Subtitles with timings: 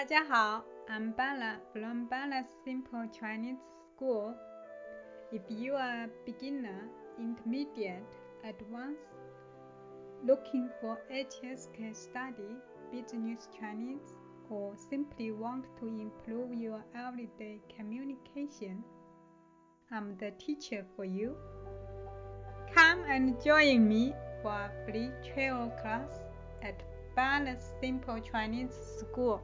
[0.00, 3.58] 大家好，I'm Bella from Bella's Simple Chinese
[3.94, 4.34] School.
[5.32, 8.04] If you are a beginner, intermediate,
[8.44, 9.00] advanced,
[10.24, 12.56] looking for HSK study,
[12.92, 14.14] business Chinese,
[14.50, 18.84] or simply want to improve your everyday communication,
[19.90, 21.34] I'm the teacher for you.
[22.74, 26.10] Come and join me for a free travel class
[26.62, 26.82] at
[27.16, 29.40] Bella's Simple Chinese School.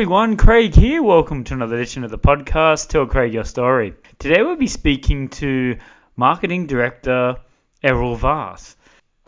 [0.00, 1.02] Everyone, Craig here.
[1.02, 3.92] Welcome to another edition of the podcast, Tell Craig Your Story.
[4.18, 5.76] Today we'll be speaking to
[6.16, 7.36] Marketing Director
[7.82, 8.76] Errol Vars.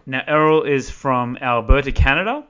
[0.07, 2.47] Now, Errol is from Alberta, Canada,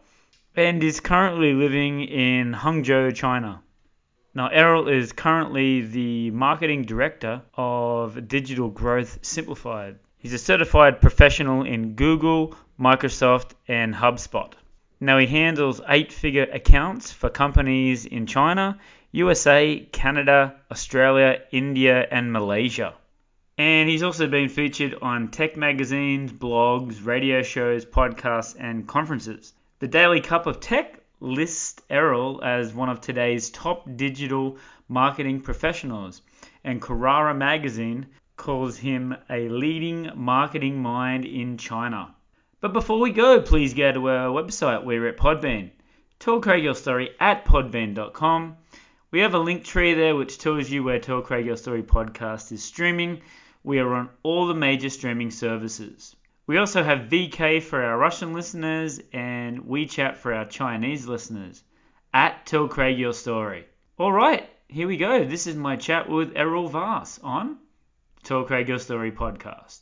[0.55, 3.61] and is currently living in Hangzhou, China.
[4.36, 9.98] Now, Errol is currently the Marketing Director of Digital Growth Simplified.
[10.17, 14.53] He's a certified professional in Google, Microsoft, and HubSpot.
[15.05, 18.78] Now he handles eight figure accounts for companies in China,
[19.11, 22.95] USA, Canada, Australia, India, and Malaysia.
[23.58, 29.55] And he's also been featured on tech magazines, blogs, radio shows, podcasts, and conferences.
[29.80, 34.57] The Daily Cup of Tech lists Errol as one of today's top digital
[34.89, 36.23] marketing professionals,
[36.63, 42.14] and Carrara magazine calls him a leading marketing mind in China.
[42.62, 44.84] But before we go, please go to our website.
[44.84, 45.73] We're at Podbean.
[46.20, 48.56] Tell Craig Your Story at podbean.com.
[49.11, 52.62] We have a Linktree there which tells you where Tell Craig Your Story podcast is
[52.62, 53.20] streaming.
[53.64, 56.14] We are on all the major streaming services.
[56.46, 61.64] We also have VK for our Russian listeners and WeChat for our Chinese listeners.
[62.14, 63.67] At Tell Craig Your Story.
[63.98, 65.24] Alright, here we go.
[65.24, 67.58] This is my chat with Errol Vass on
[68.22, 69.80] Tell Craig Your Story podcast.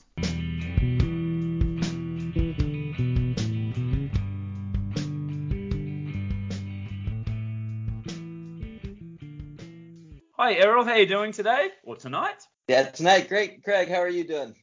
[10.50, 11.68] Hi Errol, how you doing today?
[11.84, 12.42] Or tonight?
[12.66, 13.62] Yeah, tonight, great.
[13.62, 14.56] Craig, how are you doing?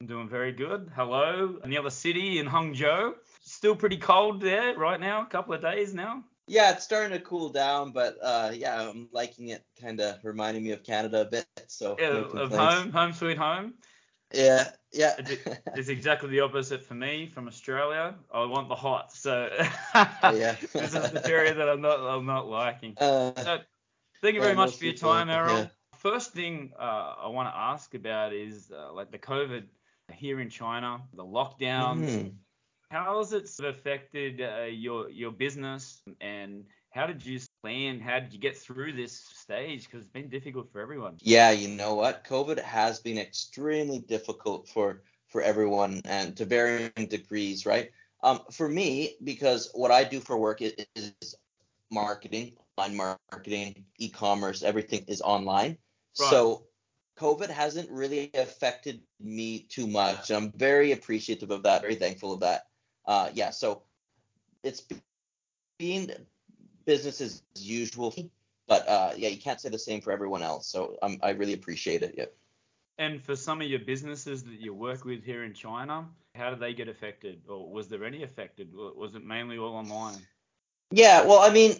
[0.00, 0.88] I'm doing very good.
[0.94, 3.14] Hello, in the other city in Hangzhou.
[3.40, 6.22] Still pretty cold there right now, a couple of days now.
[6.46, 9.64] Yeah, it's starting to cool down, but uh, yeah, I'm liking it.
[9.82, 11.48] Kind of reminding me of Canada a bit.
[11.66, 13.74] So Yeah, no of home, home sweet home.
[14.32, 15.16] Yeah, yeah.
[15.18, 18.14] It- It's exactly the opposite for me from Australia.
[18.32, 19.50] I want the hot, so
[19.92, 20.54] Yeah.
[20.72, 22.96] this is the area that I'm not I'm not liking.
[23.00, 23.58] uh, So,
[24.26, 25.58] thank you Yeah, very much for your time, Errol.
[25.58, 25.68] yeah.
[25.94, 29.64] First thing uh, I want to ask about is uh, like the COVID
[30.12, 32.10] here in China, the lockdowns.
[32.10, 32.34] mhm.
[32.90, 38.00] How has it sort of affected uh, your your business, and how did you plan?
[38.00, 39.14] How did you get through this
[39.44, 39.84] stage?
[39.84, 41.16] Because it's been difficult for everyone.
[41.20, 42.24] Yeah, you know what?
[42.24, 47.90] COVID has been extremely difficult for for everyone and to varying degrees, right?
[48.22, 51.34] Um, for me, because what I do for work is, is
[51.90, 55.78] marketing, marketing, e-commerce, everything is online.
[56.20, 56.30] Right.
[56.30, 56.66] So
[57.18, 60.30] COVID hasn't really affected me too much.
[60.30, 62.62] I'm very appreciative of that, very thankful of that.
[63.06, 63.82] Uh, yeah, so
[64.62, 64.82] it's
[65.78, 66.12] been
[66.84, 68.14] business as usual,
[68.68, 70.68] but uh, yeah, you can't say the same for everyone else.
[70.68, 72.14] So um, I really appreciate it.
[72.16, 72.26] Yeah.
[72.98, 76.60] And for some of your businesses that you work with here in China, how did
[76.60, 78.70] they get affected, or was there any affected?
[78.72, 80.18] Was it mainly all online?
[80.90, 81.76] Yeah, well, I mean,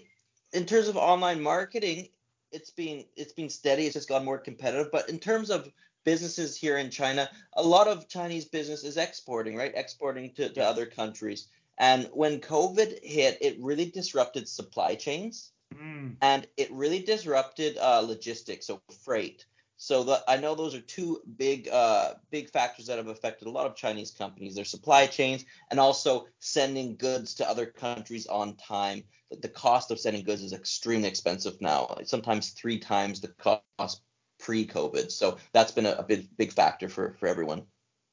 [0.52, 2.08] in terms of online marketing,
[2.52, 3.84] it's been it's been steady.
[3.84, 4.90] It's just gotten more competitive.
[4.92, 5.70] But in terms of
[6.04, 9.72] businesses here in China, a lot of Chinese business is exporting, right?
[9.74, 11.48] Exporting to, to other countries.
[11.78, 18.00] And when COVID hit, it really disrupted supply chains Mm, and it really disrupted uh,
[18.00, 19.44] logistics, so freight.
[19.78, 23.50] So the, I know those are two big uh, big factors that have affected a
[23.50, 28.56] lot of Chinese companies, their supply chains, and also sending goods to other countries on
[28.56, 29.04] time.
[29.30, 34.02] The cost of sending goods is extremely expensive now, sometimes three times the cost
[34.38, 35.10] pre-COVID.
[35.10, 37.66] So that's been a, a big big factor for for everyone.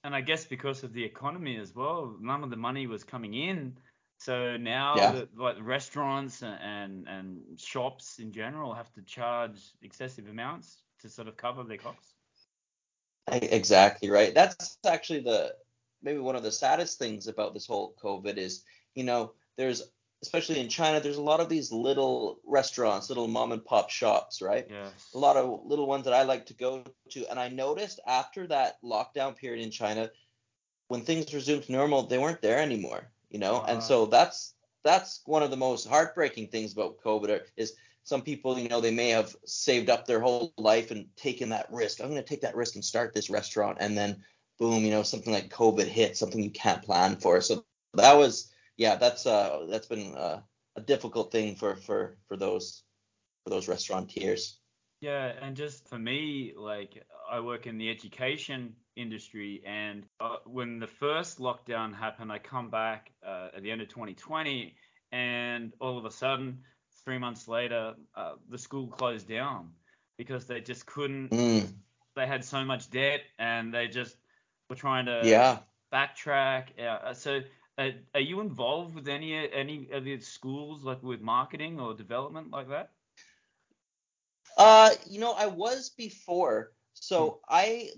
[0.04, 3.34] and I guess because of the economy as well, none of the money was coming
[3.34, 3.78] in.
[4.20, 5.12] So now, Yeah.
[5.12, 11.10] the, like restaurants and, and and shops in general have to charge excessive amounts to
[11.10, 12.14] sort of cover their costs.
[13.32, 14.34] Exactly right.
[14.34, 15.54] That's actually the
[16.02, 18.64] maybe one of the saddest things about this whole COVID is,
[18.96, 19.84] you know, there's
[20.22, 24.42] especially in China, there's a lot of these little restaurants, little mom and pop shops,
[24.42, 24.66] right?
[24.70, 25.10] Yes.
[25.14, 28.48] A lot of little ones that I like to go to, and I noticed after
[28.48, 30.10] that lockdown period in China,
[30.88, 33.56] when things resumed to normal, they weren't there anymore, you know.
[33.56, 33.66] Ah.
[33.68, 34.54] And so that's
[34.86, 37.74] that's one of the most heartbreaking things about COVID is
[38.04, 41.72] some people, you know, they may have saved up their whole life and taken that
[41.72, 42.02] risk.
[42.02, 44.24] I'm going to take that risk and start this restaurant, and then
[44.60, 47.42] boom, you know, something like COVID hit, something you can't plan for.
[47.42, 50.42] So that was, yeah, that's uh, that's been uh,
[50.76, 52.84] a difficult thing for for for those
[53.44, 54.60] for those restaurateurs.
[55.00, 60.80] Yeah, and just for me, like I work in the education industry, and uh, when
[60.80, 64.76] the first lockdown happened, I come back uh, at the end of 2020,
[65.12, 66.60] and all of a sudden,
[67.06, 69.72] three months later, uh, the school closed down
[70.18, 71.32] because they just couldn't.
[71.32, 71.68] Mm,
[72.16, 74.18] They had so much debt, and they just
[74.70, 75.60] were trying to yeah.
[75.94, 76.80] backtrack.
[76.80, 77.42] Uh, so,
[77.78, 82.52] uh, are you involved with any any of the schools, like with marketing or development
[82.52, 82.92] like that?
[84.58, 86.72] Uh, you know, I was before.
[86.94, 87.90] So I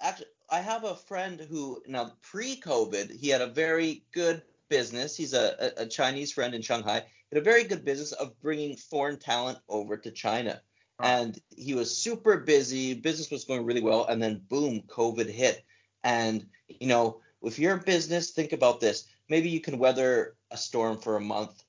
[0.00, 5.16] actually I have a friend who now pre-COVID he had a very good business.
[5.16, 7.04] He's a, a, a Chinese friend in Shanghai.
[7.32, 10.60] Had a very good business of bringing foreign talent over to China.
[11.02, 12.92] And he was super busy.
[12.94, 15.64] Business was going really well, and then boom, COVID hit.
[16.04, 19.06] And you know, if you're a business, think about this.
[19.28, 21.62] Maybe you can weather a storm for a month,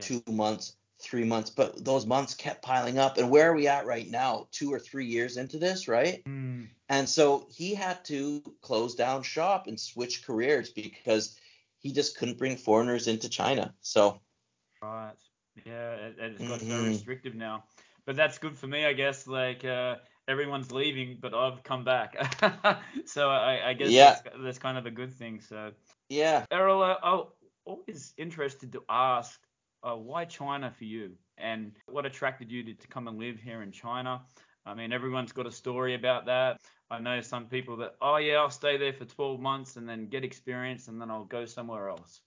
[0.00, 3.18] two months, three months, but those months kept piling up.
[3.18, 4.48] And where are we at right now?
[4.50, 6.24] Two or three years into this, right?
[6.24, 11.38] Mm, And so he had to close down shop and switch careers because
[11.78, 13.74] he just couldn't bring foreigners into China.
[13.80, 14.20] So
[14.84, 15.14] Right.
[15.64, 16.82] Yeah, it, it's got so Mhm.
[16.82, 17.64] restrictive now.
[18.06, 19.26] But that's good for me, I guess.
[19.26, 19.96] Like uh,
[20.28, 22.16] everyone's leaving, but I've come back.
[23.06, 24.16] so I, I guess Yeah.
[24.16, 25.40] that's, that's kind of a good thing.
[25.40, 25.72] So
[26.08, 27.24] yeah, Errol, I'm
[27.64, 29.40] always interested to ask
[29.82, 33.62] uh, why China for you, and what attracted you to, to come and live here
[33.62, 34.22] in China.
[34.66, 36.60] I mean, everyone's got a story about that.
[36.90, 40.08] I know some people that, oh yeah, I'll stay there for 12 months and then
[40.08, 42.20] get experience, and then I'll go somewhere else.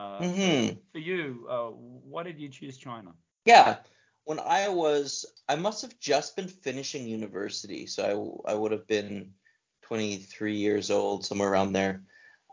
[0.00, 0.82] Uh, Mhm.
[0.92, 1.70] for you, uh,
[2.12, 3.12] why did you choose China?
[3.44, 3.76] yeah.
[4.24, 8.86] When I was, I must have just been finishing university, so I, I would have
[8.86, 9.34] been
[9.82, 12.02] 23 years old, somewhere around there.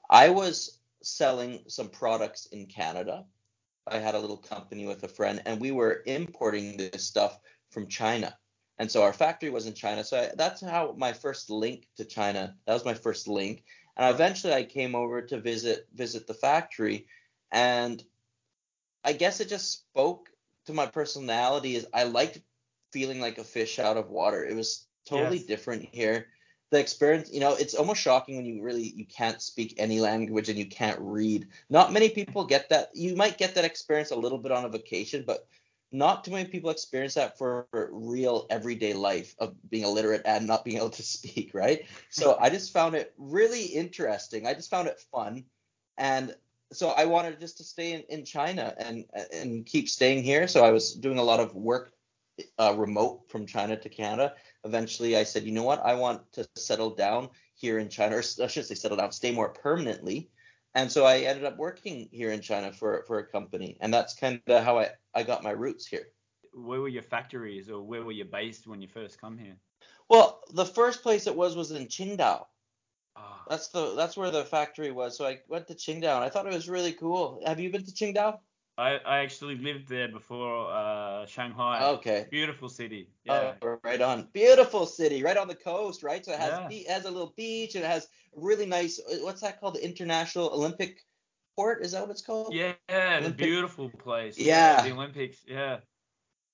[0.09, 3.25] I was selling some products in Canada.
[3.87, 7.39] I had a little company with a friend, and we were importing this stuff
[7.69, 8.37] from China.
[8.77, 10.03] And so our factory was in China.
[10.03, 12.55] So I, that's how my first link to China.
[12.65, 13.63] That was my first link.
[13.97, 17.07] And eventually I came over to visit visit the factory,
[17.51, 18.03] and
[19.03, 20.29] I guess it just spoke
[20.65, 21.75] to my personality.
[21.75, 22.39] Is I liked
[22.91, 24.43] feeling like a fish out of water.
[24.45, 25.43] It was totally Yes.
[25.43, 26.27] different here.
[26.71, 30.49] The experience, you know, it's almost shocking when you really you can't speak any language
[30.49, 31.47] and you can't read.
[31.69, 32.89] Not many people get that.
[32.93, 35.47] You might get that experience a little bit on a vacation, but
[35.91, 40.65] not too many people experience that for real everyday life of being illiterate and not
[40.65, 41.85] being able to speak, right?
[42.09, 44.45] So I just found it really interesting.
[44.45, 45.45] I just found it fun.
[45.97, 46.35] And
[46.71, 50.47] so I wanted just to stay in, in China and and keep staying here.
[50.47, 51.93] So I was doing a lot of work
[52.59, 54.33] uh, remote from China to Canada.
[54.63, 55.83] Eventually, I said, you know what?
[55.85, 59.31] I want to settle down here in China, or I should say settle down, stay
[59.31, 60.29] more permanently.
[60.75, 64.13] And so I ended up working here in China for for a company, and that's
[64.13, 66.07] kind of how I I got my roots here.
[66.53, 69.57] Where were your factories, or where were you based when you first come here?
[70.09, 72.45] Well, the first place it was was in Qingdao.
[73.49, 75.17] That's the that's where the factory was.
[75.17, 77.41] So I went to Qingdao, and I thought it was really cool.
[77.45, 78.39] Have you been to Qingdao?
[78.79, 81.83] I, I actually lived there before uh, Shanghai.
[81.93, 82.27] Okay.
[82.29, 83.09] Beautiful city.
[83.23, 83.53] Yeah.
[83.63, 84.27] Oh, right on.
[84.33, 86.23] Beautiful city, right on the coast, right?
[86.23, 86.67] So it has Yeah.
[86.67, 88.99] be- it has a little beach, and it has really nice.
[89.21, 89.75] What's that called?
[89.75, 91.05] The International Olympic
[91.55, 91.83] Port?
[91.83, 92.53] Is that what it's called?
[92.53, 94.37] Yeah, the Olympic- beautiful place.
[94.37, 94.81] Yeah.
[94.83, 95.37] The Olympics.
[95.47, 95.77] Yeah.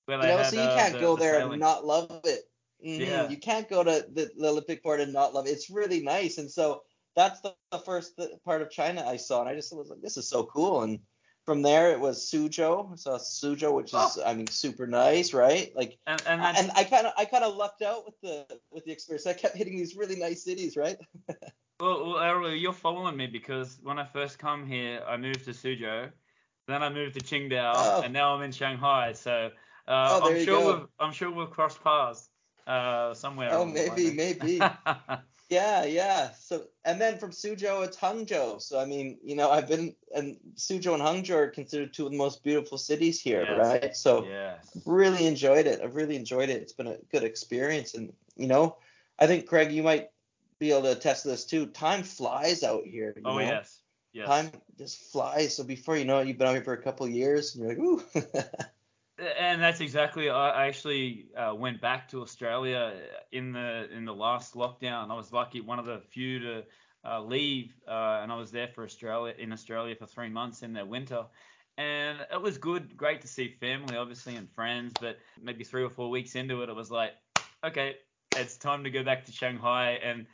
[0.06, 1.52] Where You know, had, so you uh, can't the- go the there sailing.
[1.54, 2.48] and not love it.
[2.84, 2.98] Mhm.
[3.00, 3.28] Yeah.
[3.28, 5.50] You can't go to the, the Olympic Port and not love it.
[5.50, 6.82] It's really nice, and so
[7.16, 10.02] that's the, the first th- part of China I saw, and I just was like,
[10.02, 10.82] this is so cool.
[10.82, 10.98] And
[11.46, 12.92] from there, it was Suzhou.
[12.92, 14.22] I saw Suzhou, which is, Oh.
[14.26, 15.70] I mean, super nice, right?
[15.76, 18.84] Like, And, and and I kind of, I kind of lucked out with the with
[18.84, 19.26] the experience.
[19.26, 20.96] I kept hitting these really nice cities, right?
[21.80, 25.50] well, well, Errol, you're following me because when I first come here, I moved to
[25.52, 26.10] Suzhou,
[26.66, 28.02] then I moved to Qingdao, Oh.
[28.02, 29.12] and now I'm in Shanghai.
[29.12, 29.50] So
[29.86, 32.28] uh, Oh, I'm sure we've I'm sure we'll cross paths
[32.66, 33.50] uh, somewhere.
[33.52, 34.60] Oh, along the way, maybe, maybe.
[35.50, 36.30] Yeah, yeah.
[36.32, 38.60] So and then from Suzhou it's Hangzhou.
[38.60, 42.12] So I mean, you know, I've been and Suzhou and Hangzhou are considered two of
[42.12, 43.58] the most beautiful cities here, Yes.
[43.58, 43.96] right?
[43.96, 44.76] So Yes.
[44.86, 45.80] really enjoyed it.
[45.82, 46.62] I've really enjoyed it.
[46.62, 48.76] It's been a good experience, and you know,
[49.18, 50.10] I think Craig, you might
[50.58, 51.66] be able to attest to this too.
[51.66, 53.14] Time flies out here.
[53.24, 53.40] Oh know?
[53.40, 53.80] yes.
[54.12, 54.26] Yes.
[54.26, 55.56] Time just flies.
[55.56, 57.64] So before you know it, you've been out here for a couple of years, and
[57.64, 58.02] you're like, ooh.
[59.16, 60.28] And that's exactly.
[60.28, 62.94] I actually uh, went back to Australia
[63.30, 65.10] in the in the last lockdown.
[65.10, 66.64] I was lucky, one of the few to
[67.04, 70.72] uh, leave, uh, and I was there for Australia in Australia for three months in
[70.72, 71.26] their winter,
[71.78, 74.92] and it was good, great to see family, obviously, and friends.
[75.00, 77.12] But maybe three or four weeks into it, it was like,
[77.62, 77.96] okay,
[78.34, 80.26] it's time to go back to Shanghai, and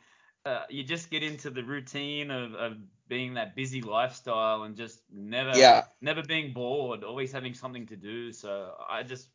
[0.45, 5.01] uh, you just get into the routine of, of being that busy lifestyle and just
[5.13, 8.31] never yeah, never being bored, always having something to do.
[8.31, 9.29] So I just,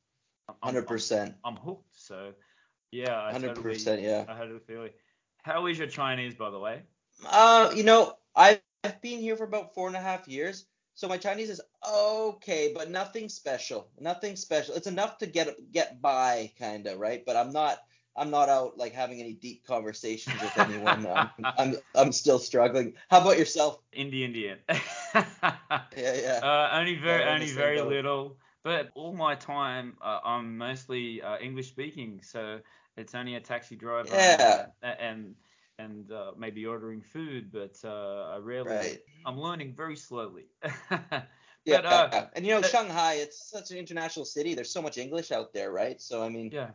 [0.49, 1.95] I'm, I'm- hundred percent, I'm, hooked.
[1.95, 2.33] So
[2.91, 4.25] yeah, hundred percent yeah.
[4.29, 4.97] I totally feel it.
[5.43, 6.83] How is your Chinese, by the way?
[7.27, 8.61] Uh, you know, I've
[9.01, 12.91] been here for about four and a half years, so my Chinese is okay, but
[12.91, 13.89] nothing special.
[14.01, 14.75] Nothing special.
[14.75, 17.25] It's enough to get get by, kind of, right?
[17.25, 17.79] But I'm not.
[18.17, 21.07] I'm not out like having any deep conversations with anyone.
[21.07, 22.95] I'm, I'm I'm still struggling.
[23.11, 23.79] How about yourself?
[23.97, 24.59] Indie Indian.
[25.97, 26.41] Yeah, yeah.
[26.43, 27.89] Uh, only very, the only very boat.
[27.89, 28.37] little.
[28.63, 32.61] But all my time, uh, I'm mostly uh, English speaking, so
[32.97, 34.67] it's only a taxi driver Yeah.
[34.83, 35.35] and and,
[35.79, 38.71] and uh, maybe ordering food, but uh, I rarely.
[38.71, 38.99] Right.
[39.25, 40.47] I'm learning very slowly.
[41.67, 44.55] Yeah, but uh, and you know but- Shanghai, it's such an international city.
[44.55, 46.01] There's so much English out there, right?
[46.01, 46.71] So I mean, yeah,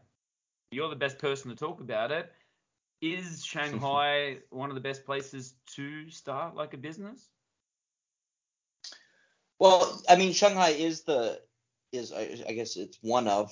[0.72, 2.32] you're the best person to talk about it.
[3.02, 7.30] Is Shanghai one of the best places to start like a business?
[9.60, 11.40] well, I mean Shanghai is the
[11.92, 13.52] is I, I guess it's one of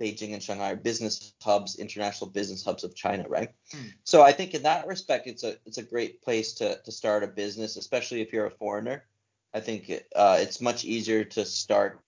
[0.00, 3.50] Beijing and Shanghai are business hubs, international business hubs of China, right?
[3.70, 3.88] Hmm.
[4.04, 7.24] So I think in that respect, it's a it's a great place to to start
[7.24, 9.04] a business, especially if you're a foreigner.
[9.52, 12.00] I think it, uh, it's much easier to start,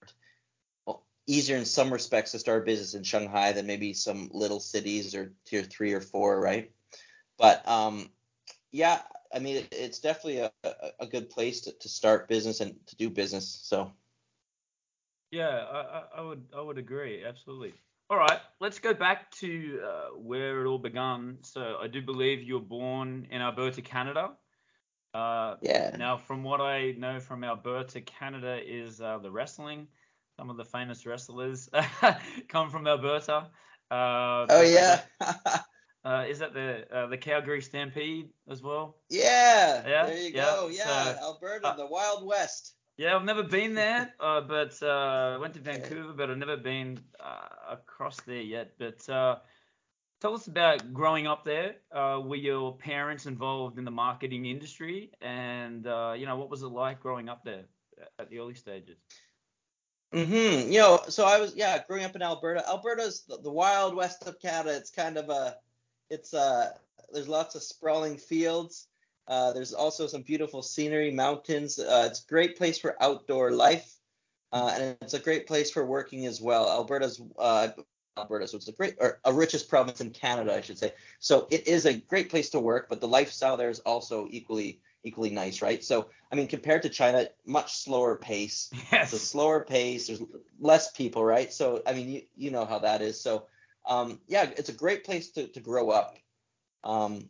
[1.27, 5.13] easier in some respects to start a business in Shanghai than maybe some little cities
[5.13, 6.71] or tier three or four, right?
[7.37, 8.09] But um,
[8.71, 9.01] yeah,
[9.33, 10.51] I mean, it, it's definitely a,
[10.99, 13.59] a, good place to, to start business and to do business.
[13.63, 13.91] So
[15.31, 17.73] Yeah, I, I, I would I would agree absolutely.
[18.09, 21.39] All right, let's go back to uh, where it all began.
[21.41, 24.31] So I do believe you were born in Alberta, Canada.
[25.13, 29.87] Uh, yeah, now, from what I know from Alberta, Canada is uh, the wrestling.
[30.37, 31.69] Some of the famous wrestlers
[32.47, 33.47] come from Alberta.
[33.89, 35.01] Uh, oh yeah,
[36.05, 38.95] Uh, is that the uh, the Calgary Stampede as well?
[39.09, 42.75] yeah, Yeah, there you yeah, go, yeah, so, Alberta, uh, the Wild West.
[42.97, 46.55] Yeah, I've never been there, uh, but uh, I went to Vancouver, but I've never
[46.55, 48.73] been uh, across there yet.
[48.77, 49.39] But uh,
[50.21, 51.75] tell us about growing up there.
[51.91, 56.61] Uh, were your parents involved in the marketing industry, and uh, you know what was
[56.63, 57.65] it like growing up there
[58.17, 58.97] at the early stages?
[60.13, 60.71] Mm-hmm.
[60.71, 62.67] You know, so I was yeah, growing up in Alberta.
[62.67, 64.75] Alberta's the, the wild west of Canada.
[64.75, 65.57] It's kind of a,
[66.09, 66.71] it's uh,
[67.11, 68.87] there's lots of sprawling fields.
[69.27, 71.79] Uh, there's also some beautiful scenery, mountains.
[71.79, 73.95] Uh, it's a great place for outdoor life,
[74.53, 76.69] uh, and it's a great place for working as well.
[76.69, 77.67] Alberta's uh,
[78.17, 80.93] Alberta, so it's a great or a richest province in Canada, I should say.
[81.19, 84.79] So it is a great place to work, but the lifestyle there is also equally
[85.03, 85.83] equally nice, right?
[85.83, 90.07] So I mean, compared to China, much slower pace it's a slower pace.
[90.07, 90.21] There's
[90.59, 91.51] less people, right?
[91.53, 93.21] So I mean, you, you know how that is.
[93.21, 93.47] So
[93.85, 96.17] um, yeah, it's a great place to, to grow up.
[96.83, 97.29] Um,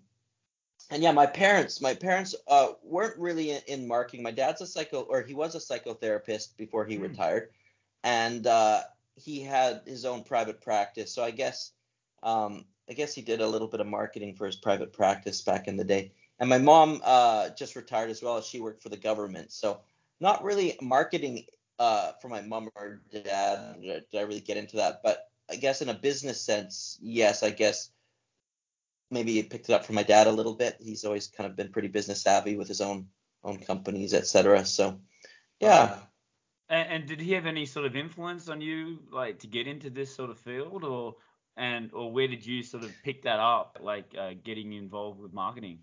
[0.90, 4.24] and yeah, my parents, my parents uh, weren't really in, in marketing.
[4.24, 6.98] My dad's a psycho, or he was a psychotherapist before he Hmm.
[6.98, 7.50] retired,
[8.04, 8.84] and uh,
[9.16, 11.14] he had his own private practice.
[11.14, 11.74] So I guess,
[12.24, 15.68] um, I guess he did a little bit of marketing for his private practice back
[15.68, 16.14] in the day.
[16.40, 18.42] And my mom uh, just retired as well.
[18.42, 19.82] She worked for the government, so
[20.20, 21.46] not really marketing
[21.80, 23.82] uh, for my mom or dad.
[23.82, 25.02] Did I really get into that?
[25.04, 27.44] But I guess in a business sense, yes.
[27.44, 27.90] I guess
[29.10, 30.78] maybe picked it up from my dad a little bit.
[30.80, 33.08] He's always kind of been pretty business savvy with his own
[33.44, 34.66] own companies, etc.
[34.66, 35.00] So
[35.60, 36.00] yeah.
[36.70, 39.90] And, and did he have any sort of influence on you, like to get into
[39.90, 41.16] this sort of field, or
[41.56, 45.34] and or where did you sort of pick that up, like uh, getting involved with
[45.34, 45.80] marketing?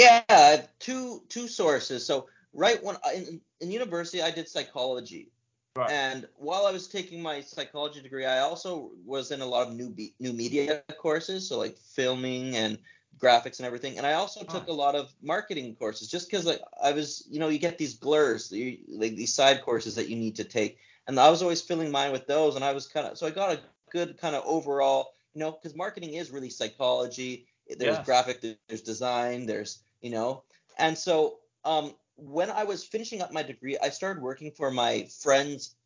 [0.00, 2.06] Yeah, two two sources.
[2.06, 5.30] So right when in, in university, I did psychology,
[5.76, 5.90] Right.
[5.90, 9.74] and while I was taking my psychology degree, I also was in a lot of
[9.74, 12.78] new be- new media courses, so like filming and
[13.18, 13.98] graphics and everything.
[13.98, 17.38] And I also took a lot of marketing courses, just because like I was, you
[17.38, 20.78] know, you get these blurs, you, like these side courses that you need to take,
[21.06, 23.30] and I was always filling mine with those, and I was kind of so I
[23.30, 27.46] got a good kind of overall, you know, because marketing is really psychology
[27.78, 28.04] there's Yeah.
[28.04, 30.44] graphic, there's design, there's you know,
[30.78, 35.08] and so um, when I was finishing up my degree, I started working for my
[35.22, 35.76] friend's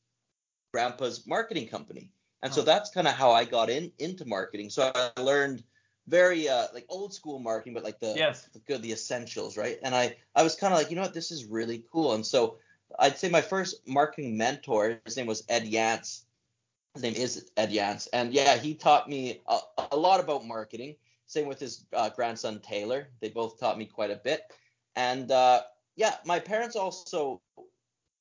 [0.72, 2.64] grandpa's marketing company, and so Oh.
[2.64, 4.70] that's kind of how I got in into marketing.
[4.70, 5.64] So I learned
[6.06, 8.48] very uh, like old school marketing, but like the Yes.
[8.52, 9.78] the good the essentials, right?
[9.82, 12.14] And I I was kind of like, you know what, this is really cool.
[12.14, 12.58] And so
[12.98, 16.22] I'd say my first marketing mentor, his name was Ed Yance.
[16.94, 19.58] His name is Ed Yance, and yeah, he taught me a,
[19.92, 20.96] a lot about marketing.
[21.26, 23.08] Same with his uh, grandson Taylor.
[23.20, 24.42] They both taught me quite a bit.
[24.96, 25.62] And uh,
[25.96, 27.40] yeah, my parents also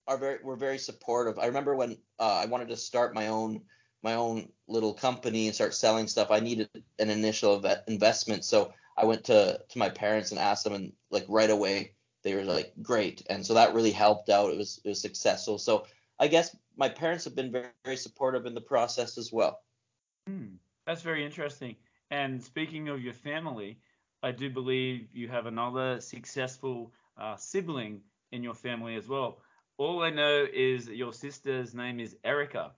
[0.08, 1.40] are very were very supportive.
[1.40, 3.62] I remember when uh, I wanted to start my own
[4.02, 6.30] my own little company and start selling stuff.
[6.30, 6.70] I needed
[7.00, 11.26] an initial investment, so I went to to my parents and asked them, and like
[11.30, 14.52] right away they were like great, and so that really helped out.
[14.52, 15.58] It was it was successful.
[15.58, 15.86] So
[16.20, 19.62] I guess my parents have been very very supportive in the process as well.
[20.28, 20.56] Hmm,
[20.86, 21.76] that's very interesting.
[22.14, 23.80] And speaking of your family,
[24.22, 28.02] I do believe you have another successful uh, sibling
[28.32, 29.40] in your family as well.
[29.80, 32.74] All I know is your sister's name is Erica.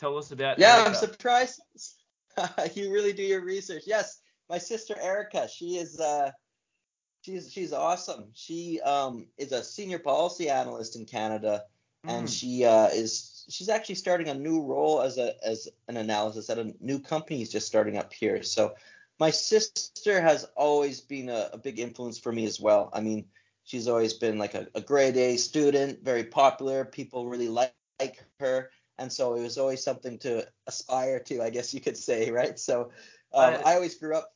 [0.00, 0.88] Tell us about Yeah, Erica.
[0.88, 1.60] I'm surprised.
[2.74, 3.84] you really do your research.
[3.86, 5.46] Yes, my sister Erica.
[5.48, 6.32] She is uh,
[7.20, 8.30] she's she's awesome.
[8.34, 11.62] She um is a senior policy analyst in Canada,
[12.08, 12.32] and Mm.
[12.32, 16.58] she uh is she's actually starting a new role as a as an analysis at
[16.58, 18.42] a new company is just starting up here.
[18.44, 18.74] So
[19.20, 22.90] my sister has always been a, a big influence for me as well.
[22.94, 23.26] I mean,
[23.64, 26.84] she's always been like a, a grade A student, very popular.
[26.86, 31.50] People really like, like her and so it was always something to aspire to, I
[31.50, 32.58] guess you could say, right?
[32.58, 32.90] So
[33.34, 34.32] um, I- I always grew up,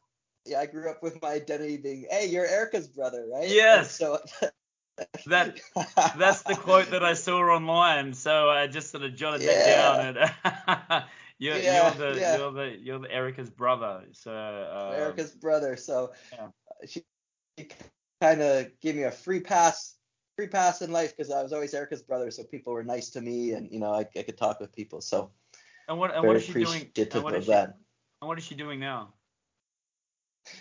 [0.47, 3.61] yeah, I grew up with my identity being, hey, you're Erica's brother, right?
[3.71, 3.97] And Yes.
[3.97, 4.19] so
[5.27, 5.59] That
[6.17, 9.53] that's the quote that I saw online, so I just sort of jotted Yeah.
[9.55, 10.17] that down.
[10.17, 11.05] And
[11.39, 12.37] you're, Yeah, you're the yeah.
[12.37, 14.05] you're the you're the Erica's brother.
[14.13, 15.77] So um, Erica's brother.
[15.77, 16.13] So
[16.87, 17.03] she,
[17.59, 17.69] she
[18.21, 19.97] kind of gave me a free pass,
[20.37, 22.31] free pass in life because I was always Erica's brother.
[22.31, 25.01] So people were nice to me, and you know, I, I could talk with people.
[25.01, 25.31] So
[25.89, 26.91] And what and what is she doing?
[26.97, 27.75] And what is she, and
[28.21, 29.15] what is she doing now?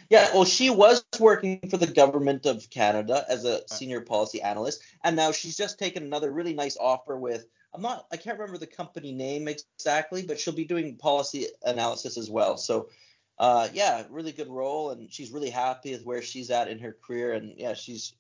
[0.09, 4.81] Yeah, well, she was working for the government of Canada as a senior policy analyst,
[5.03, 7.45] and now she's just taken another really nice offer with.
[7.73, 12.17] I'm not, I can't remember the company name exactly, but she'll be doing policy analysis
[12.17, 12.57] as well.
[12.57, 12.89] So,
[13.39, 16.95] uh, yeah, really good role, and she's really happy with where she's at in her
[17.05, 18.13] career, and yeah, she's.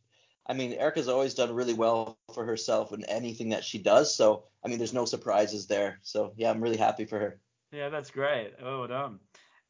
[0.47, 4.15] I mean, Erica's always done really well for herself in anything that she does.
[4.15, 5.99] So, I mean, there's no surprises there.
[6.01, 7.39] So, yeah, I'm really happy for her.
[7.71, 8.53] Yeah, that's great.
[8.61, 9.19] Oh, done.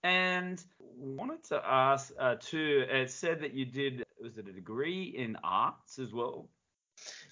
[0.01, 0.63] And
[0.97, 2.85] wanted to ask uh, too.
[2.89, 6.47] It said that you did was it a degree in arts as well?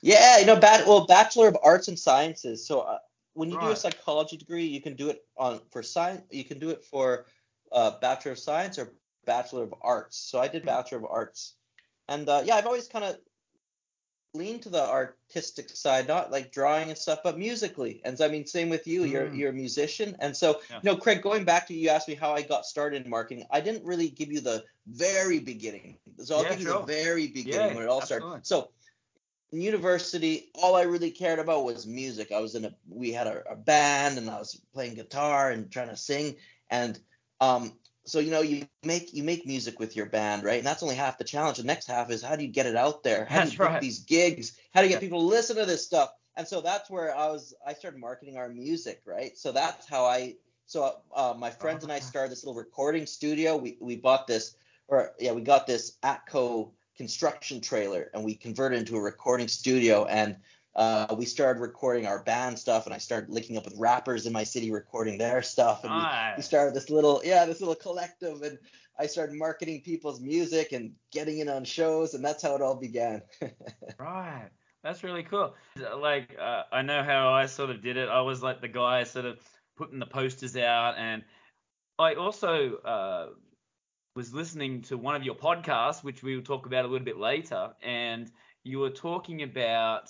[0.02, 2.66] Yeah, you know, bat- well, Bachelor of Arts and Sciences.
[2.66, 2.98] So uh,
[3.34, 6.24] when you do a psychology degree, you can do it on for science.
[6.32, 7.26] You can do it for
[7.72, 8.94] uh, Bachelor of Science or
[9.26, 10.18] Bachelor of Arts.
[10.18, 11.56] So I did Bachelor of Arts,
[12.08, 13.18] and uh, yeah, I've always kind of
[14.34, 18.02] leaned to the artistic side, not like drawing and stuff, but musically.
[18.06, 19.04] And so, I mean, same with you.
[19.04, 19.38] You're Mm.
[19.38, 20.80] you're a musician, and so Yeah.
[20.84, 23.46] you know, Craig, going back to you asked me how I got started in marketing.
[23.52, 25.98] I didn't really give you the very beginning.
[26.20, 28.28] So I'll Yeah, give you the very beginning Yeah, where it all absolutely.
[28.28, 28.48] started.
[28.48, 28.70] So
[29.52, 32.32] in university, all I really cared about was music.
[32.32, 35.72] I was in a we had a, a band and I was playing guitar and
[35.72, 36.36] trying to sing
[36.70, 37.00] and
[37.42, 37.74] um
[38.10, 40.58] so you know you make you make music with your band, right?
[40.58, 41.58] And that's only half the challenge.
[41.58, 43.26] The next half is how do you get it out there?
[43.26, 43.82] How That's do you right.
[43.82, 44.58] these gigs?
[44.74, 46.10] How do you get people to listen to this stuff?
[46.36, 49.38] And so that's where I was I started marketing our music, right?
[49.38, 53.58] So that's how I so uh, my friends and I started this little recording studio.
[53.58, 54.56] We we bought this
[54.88, 59.48] or yeah, we got this Atco construction trailer and we converted it into a recording
[59.48, 60.36] studio and
[60.76, 64.34] uh, we started recording our band stuff and I started linking up with rappers in
[64.34, 66.02] my city recording their stuff and we,
[66.38, 68.58] we started this little yeah this little collective and
[68.98, 72.76] I started marketing people's music and getting in on shows and that's how it all
[72.76, 73.22] began.
[73.98, 74.50] Right.
[74.84, 75.56] That's really cool.
[75.98, 78.08] Like, uh, I know how I sort of did it.
[78.08, 79.40] I was like the guy sort of
[79.76, 81.24] putting the posters out, and
[81.98, 83.28] I also uh,
[84.16, 87.18] was listening to one of your podcasts, which we will talk about a little bit
[87.18, 88.32] later, and
[88.64, 90.10] you were talking about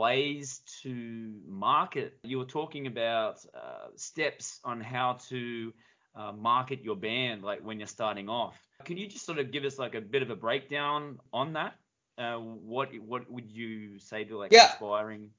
[0.00, 2.18] ways to market.
[2.24, 5.72] You were talking about uh, steps on how to
[6.14, 8.56] uh, market your band, like when you're starting off.
[8.84, 11.74] Can you just sort of give us like a bit of a breakdown on that?
[12.18, 14.70] Uh, what what would you say to like Yeah.
[14.72, 15.30] aspiring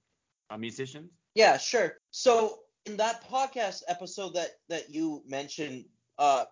[0.49, 1.11] uh, musicians?
[1.35, 1.97] Yeah, sure.
[2.11, 5.85] So in that podcast episode that that you mentioned,
[6.17, 6.45] uh,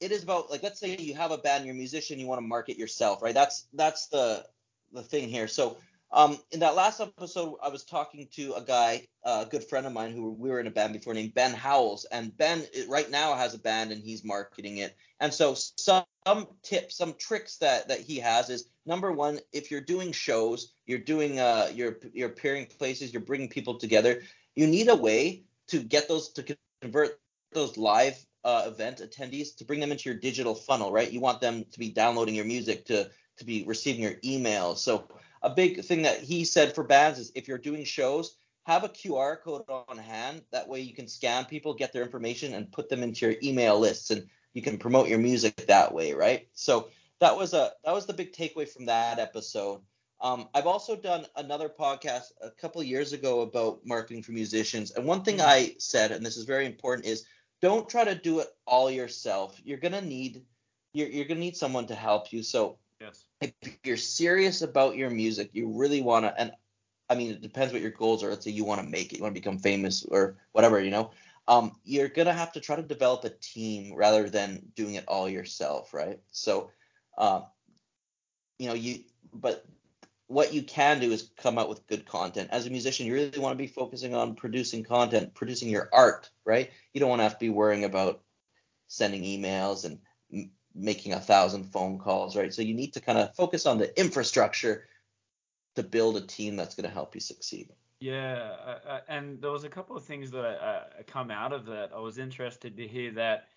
[0.00, 2.38] it is about like let's say you have a band, you're a musician, you want
[2.40, 3.34] to market yourself, right?
[3.34, 4.44] That's that's the
[4.92, 5.48] the thing here.
[5.48, 5.76] So
[6.14, 9.94] Um, in that last episode, I was talking to a guy, a good friend of
[9.94, 13.34] mine, who we were in a band before, named Ben Howells, and Ben right now
[13.34, 14.94] has a band and he's marketing it.
[15.20, 19.70] And so some, some tips, some tricks that that he has is number one, if
[19.70, 24.22] you're doing shows, you're doing uh, you're you're appearing places, you're bringing people together,
[24.54, 27.18] you need a way to get those to convert
[27.52, 31.10] those live uh, event attendees to bring them into your digital funnel, right?
[31.10, 34.78] You want them to be downloading your music, to to be receiving your emails.
[34.78, 35.08] So
[35.42, 38.88] a big thing that he said for bands is if you're doing shows, have a
[38.88, 40.42] QR code on hand.
[40.52, 43.78] That way you can scan people, get their information, and put them into your email
[43.78, 46.48] lists, and you can promote your music that way, right?
[46.54, 49.80] So that was a that was the big takeaway from that episode.
[50.20, 55.04] Um, I've also done another podcast a couple years ago about marketing for musicians, and
[55.06, 57.24] one thing I said, and this is very important, is
[57.60, 59.60] don't try to do it all yourself.
[59.64, 60.44] You're gonna need
[60.92, 62.44] you're, you're gonna need someone to help you.
[62.44, 63.24] So Yes.
[63.40, 66.52] if you're serious about your music, you really want to, and
[67.10, 68.30] I mean, it depends what your goals are.
[68.30, 70.90] Let's say you want to make it, you want to become famous or whatever, you
[70.90, 71.10] know,
[71.48, 75.28] um, you're gonna have to try to develop a team rather than doing it all
[75.28, 76.20] yourself, right?
[76.30, 76.70] So,
[77.18, 77.44] um,
[78.58, 79.00] you know, you,
[79.34, 79.66] but
[80.28, 82.50] what you can do is come out with good content.
[82.52, 86.30] As a musician, you really want to be focusing on producing content, producing your art,
[86.44, 86.70] right?
[86.94, 88.22] You don't want to have to be worrying about
[88.86, 89.98] sending emails and
[90.74, 92.52] making a thousand phone calls, right?
[92.52, 94.88] So you need to kind of focus on the infrastructure
[95.76, 97.70] to build a team that's going to help you succeed.
[98.00, 101.66] Yeah, uh, uh, and there was a couple of things that uh, come out of
[101.66, 101.92] that.
[101.94, 103.48] I was interested to hear that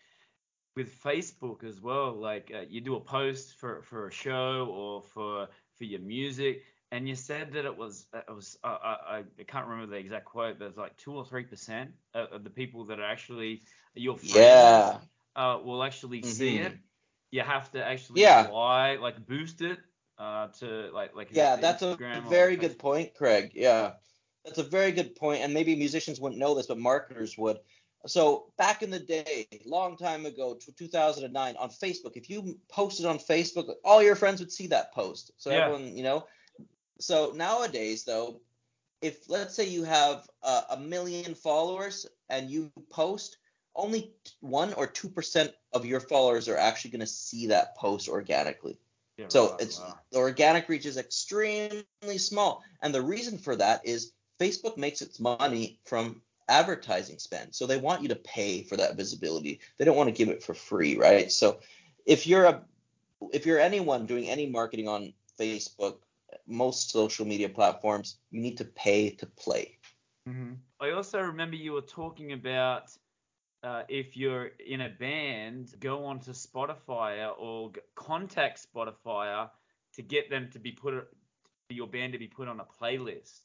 [0.76, 2.14] with Facebook as well.
[2.14, 5.48] Like uh, you do a post for for a show or for
[5.78, 9.68] for your music, and you said that it was it was uh, I I can't
[9.68, 13.00] remember the exact quote, but it's like two or three percent of, the people that
[13.00, 13.64] are actually
[13.96, 15.00] your friends Yeah.
[15.36, 16.66] uh, will actually see Mhm.
[16.66, 16.78] it.
[17.32, 18.48] You have to actually Yeah.
[18.48, 19.80] buy like boost it
[20.18, 23.52] uh, to like like Yeah, that's a Instagram or very good point, Craig.
[23.54, 23.94] Yeah,
[24.46, 27.58] that's a very good point, and maybe musicians wouldn't know this, but marketers would.
[28.08, 33.06] So back in the day, long time ago, t- 2009, on Facebook, if you posted
[33.06, 35.32] on Facebook, all your friends would see that post.
[35.38, 35.60] So Yeah.
[35.62, 36.28] everyone, you know.
[37.00, 38.42] So nowadays, though,
[39.02, 43.38] if let's say you have uh, a million followers and you post,
[43.76, 48.08] only one or two percent of your followers are actually going to see that post
[48.10, 48.80] organically.
[49.18, 50.00] Yeah, So right, it's wow.
[50.12, 55.20] the organic reach is extremely small, and the reason for that is Facebook makes its
[55.20, 57.56] money from advertising spend.
[57.56, 59.60] So they want you to pay for that visibility.
[59.78, 61.32] They don't want to give it for free, right?
[61.32, 61.60] So
[62.06, 62.64] if you're a
[63.32, 65.98] if you're anyone doing any marketing on Facebook,
[66.46, 69.78] most social media platforms, you need to pay to play.
[70.26, 72.92] hmm I also remember you were talking about
[73.66, 79.50] uh, if you're in a band, go onto Spotify or contact Spotify
[79.96, 83.40] to get them to be put for your band to be put on a playlist.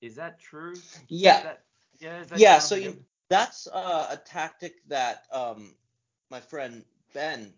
[0.00, 0.74] Is that true?
[1.08, 1.64] Yeah, that,
[2.00, 2.20] yeah.
[2.22, 2.58] Is that yeah.
[2.60, 5.74] So you that's uh, a tactic that um,
[6.30, 7.52] my friend Ben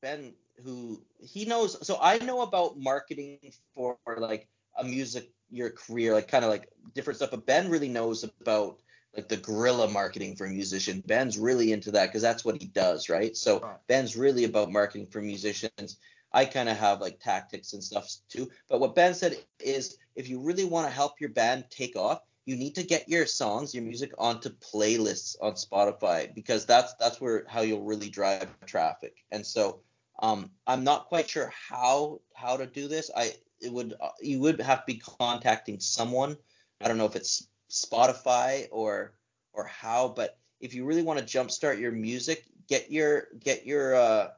[0.00, 1.86] Ben who he knows.
[1.86, 3.38] So I know about marketing
[3.74, 7.30] for like a music your career, like kind of like different stuff.
[7.30, 8.80] But Ben really knows about
[9.16, 11.02] like the guerrilla marketing for musician.
[11.06, 13.36] Ben's really into that because that's what he does, right?
[13.36, 13.76] So Right.
[13.86, 15.98] Ben's really about marketing for musicians.
[16.32, 18.50] I kind of have like tactics and stuff too.
[18.68, 22.20] But what Ben said is if you really want to help your band take off,
[22.46, 27.20] you need to get your songs, your music onto playlists on Spotify because that's that's
[27.20, 29.24] where how you'll really drive traffic.
[29.30, 29.80] And so
[30.22, 33.10] um, I'm not quite sure how how to do this.
[33.16, 36.36] I it would uh, you would have to be contacting someone.
[36.80, 39.14] I don't know if it's Spotify or
[39.54, 43.94] or how, but if you really want to jumpstart your music, get your get your
[43.94, 44.28] uh,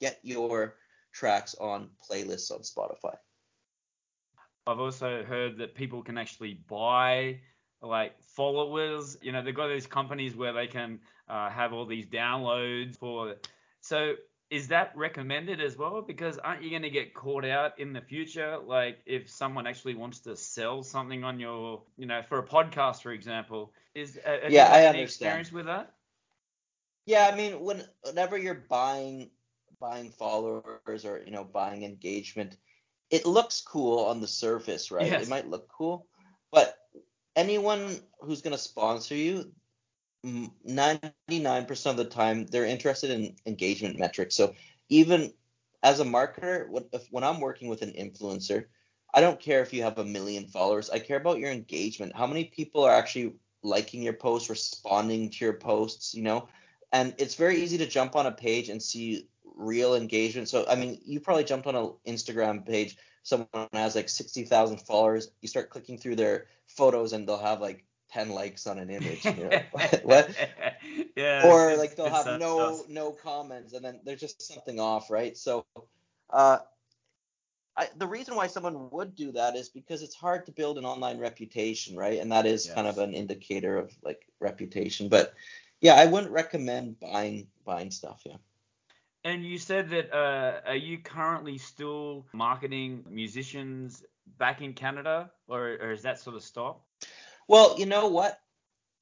[0.00, 0.76] get your
[1.12, 3.16] tracks on playlists on Spotify.
[4.66, 7.40] I've also heard that people can actually buy
[7.82, 9.16] like followers.
[9.22, 13.34] You know, they've got these companies where they can uh, have all these downloads for.
[13.80, 14.14] So
[14.50, 16.02] is that recommended as well?
[16.02, 18.58] Because aren't you going to get caught out in the future?
[18.58, 23.02] Like if someone actually wants to sell something on your, you know, for a podcast,
[23.02, 23.72] for example.
[23.94, 25.42] Is uh, have Yeah, I any understand.
[25.42, 25.94] experience with that?
[27.06, 29.30] Yeah, I mean, when whenever you're buying
[29.80, 32.56] buying followers or you know buying engagement,
[33.10, 35.08] it looks cool on the surface, right?
[35.08, 35.34] Yes.
[35.34, 36.06] It might look cool,
[36.50, 36.76] but
[37.36, 39.52] anyone who's gonna sponsor you,
[40.24, 44.34] ninety nine percent of the time, they're interested in engagement metrics.
[44.34, 44.54] So
[44.88, 45.32] even
[45.82, 46.68] as a marketer,
[47.10, 48.66] when I'm working with an influencer,
[49.14, 50.90] I don't care if you have a million followers.
[50.90, 52.16] I care about your engagement.
[52.16, 56.48] How many people are actually liking your posts, responding to your posts, you know?
[56.92, 60.48] And it's very easy to jump on a page and see real engagement.
[60.48, 65.30] So, I mean, you probably jumped on an Instagram page, someone has like 60,000 followers,
[65.40, 69.24] you start clicking through their photos and they'll have like 10 likes on an image.
[69.24, 70.34] Like, what?
[71.16, 71.46] yeah.
[71.46, 75.64] or like they'll have no no comments and then there's just something off right so
[76.30, 76.58] uh
[77.76, 80.84] I, the reason why someone would do that is because it's hard to build an
[80.84, 85.34] online reputation right and that is kind of an indicator of like reputation but
[85.80, 88.36] yeah i wouldn't recommend buying buying stuff yeah
[89.24, 94.04] And you said that uh, are you currently still marketing musicians
[94.38, 96.87] back in Canada, or, or is that sort of stopped?
[97.48, 98.40] Well you know what?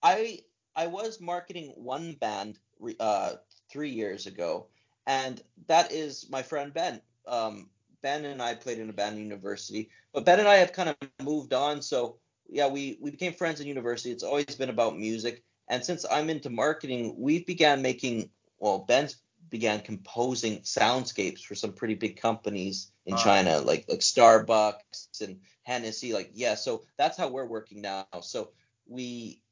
[0.02, 0.40] I
[0.76, 2.58] i was marketing one band
[3.00, 3.34] uh
[3.70, 4.68] three years ago
[5.06, 7.00] and that is my friend ben.
[7.26, 7.70] Um
[8.02, 10.88] ben and i played in a band in university but ben and i have kind
[10.90, 14.12] of moved on so yeah we we became friends in university.
[14.12, 19.16] It's always been about music and since i'm into marketing we began making well ben's
[19.50, 23.22] began composing soundscapes for some pretty big companies in Wow.
[23.22, 28.06] china like like starbucks and hennessy like yeah so that's how we're working now.
[28.22, 28.50] So
[28.88, 29.42] we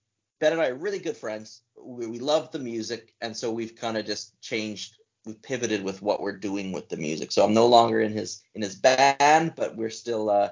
[0.41, 1.63] ben and i are really good friends.
[1.81, 6.03] We, we love the music and so we've kind of just changed we've pivoted with
[6.03, 7.33] what we're doing with the music.
[7.33, 10.51] So i'm no longer in his in his band but we're still uh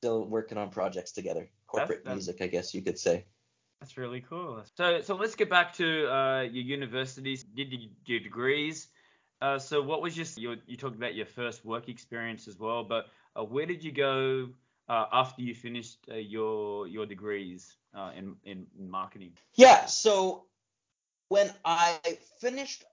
[0.00, 1.48] still working on projects together.
[1.66, 3.24] Corporate that's- music i guess you could say
[3.80, 4.62] That's really cool.
[4.76, 7.44] So so let's get back to uh, your universities.
[7.44, 8.88] Did your, your degrees?
[9.42, 12.82] Uh, so what was your, your you talked about your first work experience as well,
[12.84, 13.08] but
[13.38, 14.48] uh, where did you go
[14.88, 19.32] uh, after you finished uh, your your degrees uh, in in marketing?
[19.54, 20.46] Yeah, so
[21.28, 21.98] when I
[22.40, 22.84] finished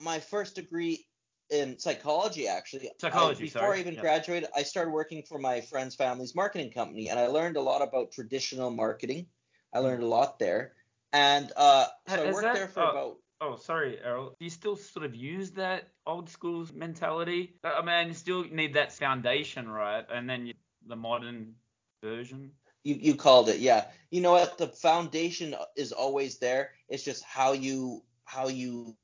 [0.00, 1.06] my first degree
[1.50, 4.00] in psychology, actually, Psychology, I, before sorry, I even yeah.
[4.00, 7.82] graduated, I started working for my friend's family's marketing company, and I learned a lot
[7.82, 9.26] about traditional marketing.
[9.72, 10.72] I learned a lot there,
[11.12, 12.90] and uh, so I worked that- there for oh.
[12.90, 13.16] about.
[13.38, 14.34] Oh, sorry, Errol.
[14.38, 17.54] Do you still sort of use that old school mentality?
[17.62, 20.06] I mean, you still need that foundation, right?
[20.10, 20.54] And then you,
[20.86, 21.54] the modern
[22.02, 22.52] version.
[22.82, 23.86] You, you called it, yeah.
[24.10, 24.56] You know what?
[24.56, 26.70] The foundation is always there.
[26.88, 28.96] It's just how you how you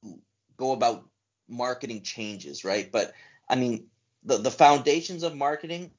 [0.57, 1.09] go about
[1.49, 2.91] marketing changes, right?
[2.91, 3.13] But
[3.49, 3.89] I mean,
[4.25, 5.91] the the foundations of marketing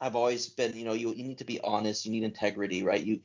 [0.00, 3.02] have always been, you know, you you need to be honest, you need integrity, right?
[3.04, 3.20] You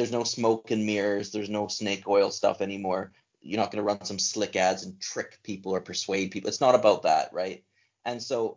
[0.00, 3.12] there's no smoke and mirrors, there's no snake oil stuff anymore.
[3.42, 6.48] You're not going to run some slick ads and trick people or persuade people.
[6.48, 7.62] It's not about that, right?
[8.06, 8.56] And so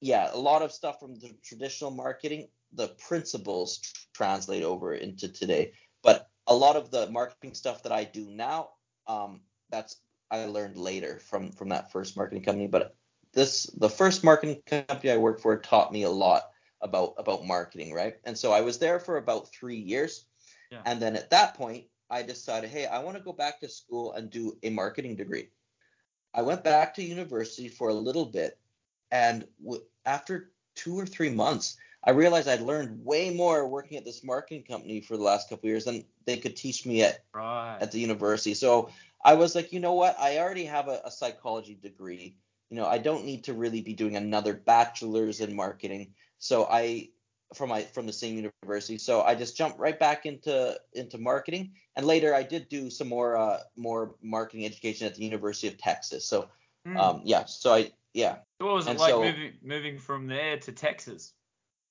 [0.00, 5.28] yeah, a lot of stuff from the traditional marketing, the principles tr- translate over into
[5.28, 5.72] today.
[6.02, 8.70] But a lot of the marketing stuff that I do now,
[9.06, 9.96] um, that's
[10.30, 12.68] I learned later from from that first marketing company.
[12.68, 12.96] But
[13.34, 16.44] this the first marketing company I worked for taught me a lot
[16.80, 18.14] about about marketing, right?
[18.24, 20.24] And so I was there for about three years,
[20.70, 20.82] Yeah.
[20.84, 24.12] and then at that point I decided, hey, I want to go back to school
[24.12, 25.50] and do a marketing degree.
[26.34, 28.58] I went back to university for a little bit,
[29.10, 34.04] and w- after two or three months, I realized I'd learned way more working at
[34.04, 37.24] this marketing company for the last couple of years than they could teach me at
[37.34, 37.78] Right.
[37.80, 38.54] at the university.
[38.54, 38.90] So
[39.24, 40.18] I was like, you know what?
[40.18, 42.36] I already have a, a psychology degree.
[42.70, 46.14] You know, I don't need to really be doing another bachelor's in marketing.
[46.38, 47.10] So I
[47.54, 48.98] from my from the same university.
[48.98, 51.72] So I just jumped right back into into marketing.
[51.96, 55.78] And later I did do some more uh more marketing education at the University of
[55.78, 56.24] Texas.
[56.26, 56.48] So
[56.86, 56.96] Mm.
[56.96, 58.36] um yeah, so I yeah.
[58.60, 61.32] So what was it and like so- moving moving from there to Texas?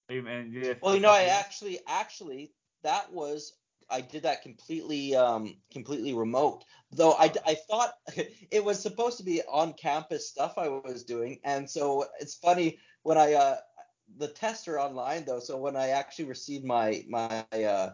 [0.09, 3.53] Yeah, Well, you know, I actually actually that was
[3.89, 6.63] I did that completely um completely remote.
[6.91, 7.93] Though I I thought
[8.51, 12.79] it was supposed to be on campus stuff I was doing, and so it's funny
[13.03, 13.57] when I uh
[14.17, 17.91] the tests are online though, so when I actually received my my uh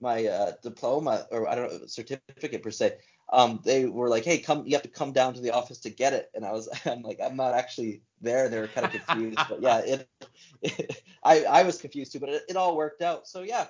[0.00, 2.98] my uh diploma or I don't know certificate per se,
[3.32, 5.90] um they were like, hey, come you have to come down to the office to
[5.90, 8.48] get it, and I was I'm like I'm not actually there.
[8.48, 10.08] They were kind of confused, but yeah, it
[11.24, 13.26] I, I was confused too, but it, it all worked out.
[13.26, 13.66] So yeah,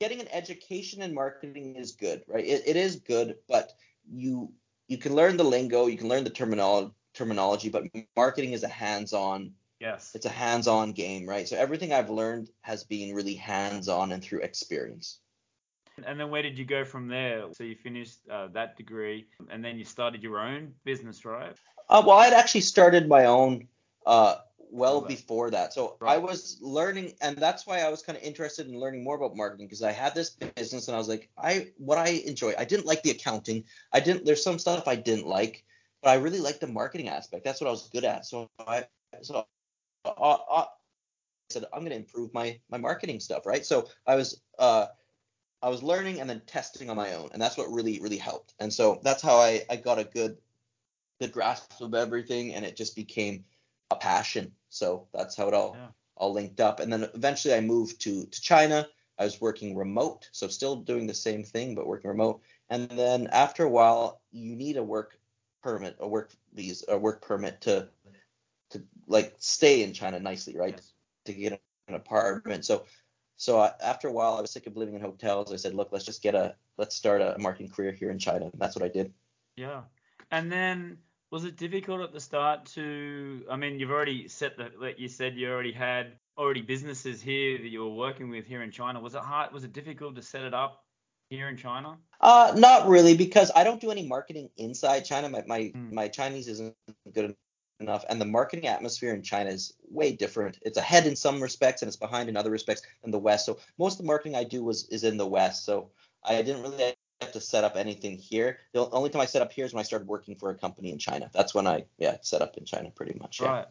[0.00, 2.44] getting an education in marketing is good, right?
[2.44, 3.72] It, it is good, but
[4.10, 4.52] you
[4.88, 8.68] you can learn the lingo, you can learn the terminology terminology, but marketing is a
[8.68, 10.12] hands-on yes.
[10.14, 11.48] it's a hands-on game, right?
[11.48, 15.20] So everything I've learned has been really hands-on and through experience.
[16.04, 17.44] And then where did you go from there?
[17.52, 21.56] So you finished uh, that degree, and then you started your own business, right?
[21.88, 23.66] Uh, well, I'd actually started my own
[24.04, 24.36] uh,
[24.70, 25.08] well Right.
[25.08, 25.72] before that.
[25.72, 29.16] So I was learning, and that's why I was kind of interested in learning more
[29.16, 32.54] about marketing because I had this business, and I was like, I what I enjoy.
[32.58, 33.64] I didn't like the accounting.
[33.92, 34.24] I didn't.
[34.26, 35.64] There's some stuff I didn't like,
[36.02, 37.44] but I really liked the marketing aspect.
[37.44, 38.26] That's what I was good at.
[38.26, 38.84] So I
[39.22, 39.46] so
[40.06, 40.66] uh, uh, I
[41.50, 43.64] said I'm going to improve my my marketing stuff, right?
[43.64, 44.86] So I was uh
[45.62, 48.54] I was learning and then testing on my own, and that's what really really helped.
[48.60, 50.38] And so that's how I I got a good
[51.20, 53.44] good grasp of everything, and it just became
[53.90, 54.52] a passion.
[54.70, 55.88] So that's how it all Yeah.
[56.16, 56.80] all linked up.
[56.80, 58.88] And then eventually I moved to to China.
[59.18, 62.42] I was working remote, so still doing the same thing but working remote.
[62.68, 65.18] And then after a while, you need a work
[65.62, 67.88] permit, a work visa, a work permit to
[68.70, 70.74] to like stay in China nicely, right?
[70.76, 70.92] Yes.
[71.26, 72.64] To get an apartment.
[72.64, 72.84] So
[73.36, 75.52] so I, after a while, I was sick of living in hotels.
[75.52, 78.46] I said, look, let's just get a let's start a marketing career here in China.
[78.46, 79.12] And that's what I did.
[79.56, 79.82] Yeah.
[80.30, 80.98] And then
[81.30, 85.08] was it difficult at the start to I mean you've already set the like you
[85.08, 89.00] said you already had already businesses here that you were working with here in China.
[89.00, 90.84] Was it hard was it difficult to set it up
[91.30, 91.98] here in China?
[92.20, 95.28] Uh, not really, because I don't do any marketing inside China.
[95.28, 95.94] My my, Hmm.
[95.94, 96.74] my Chinese isn't
[97.12, 97.34] good
[97.80, 100.58] enough, and the marketing atmosphere in China is way different.
[100.62, 103.46] It's ahead in some respects, and it's behind in other respects than the West.
[103.46, 105.64] So most of the marketing I do was is in the West.
[105.64, 105.90] So
[106.24, 108.58] I didn't really have to set up anything here.
[108.72, 110.90] The only time I set up here is when I started working for a company
[110.90, 111.30] in China.
[111.32, 113.40] That's when I yeah set up in China pretty much.
[113.40, 113.48] Yeah.
[113.48, 113.66] Right.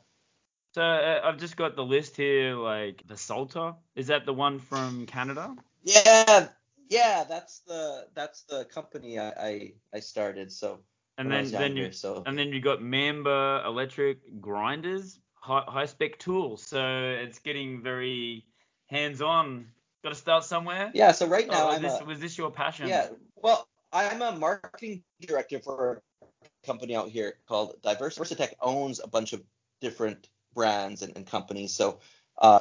[0.74, 3.76] So uh, I've just got the list here like the Salter.
[3.96, 5.56] Is that the one from Canada?
[5.84, 6.50] Yeah,
[6.90, 7.24] yeah.
[7.24, 10.52] That's the that's the company I I, I started.
[10.52, 10.80] So
[11.18, 16.20] And then then you so and then you got Member Electric Grinders, high, high spec
[16.20, 16.62] tools.
[16.64, 16.82] So
[17.22, 18.46] it's getting very
[18.88, 19.68] hands on.
[20.04, 20.92] Got to start somewhere.
[20.94, 21.12] yeah.
[21.14, 22.90] So right Oh, now was I'm this a, was this your passion?
[22.90, 28.18] Yeah, well, I'm a marketing director for a company out here called Diverse.
[28.18, 29.42] Versatech owns a bunch of
[29.82, 31.74] different brands and, and companies.
[31.74, 32.00] So,
[32.38, 32.60] uh,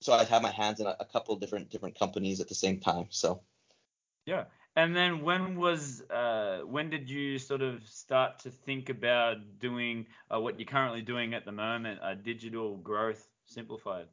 [0.00, 2.80] so I have my hands in a, a couple different different companies at the same
[2.80, 3.06] time.
[3.10, 3.40] So,
[4.26, 4.44] Yeah.
[4.74, 10.06] And then when was uh, when did you sort of start to think about doing
[10.32, 14.06] uh, what you're currently doing at the moment, uh, digital growth simplified?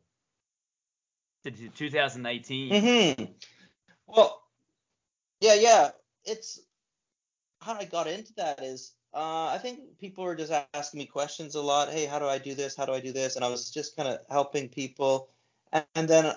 [1.43, 3.15] Did you- 2018.
[3.15, 3.23] hmm
[4.07, 4.41] well,
[5.39, 5.91] yeah, yeah.
[6.25, 6.59] It's
[7.61, 11.55] how I got into that is uh, I think people were just asking me questions
[11.55, 11.89] a lot.
[11.89, 12.75] Hey, how do I do this?
[12.75, 13.37] How do I do this?
[13.37, 15.29] And I was just kind of helping people.
[15.71, 16.33] And, and then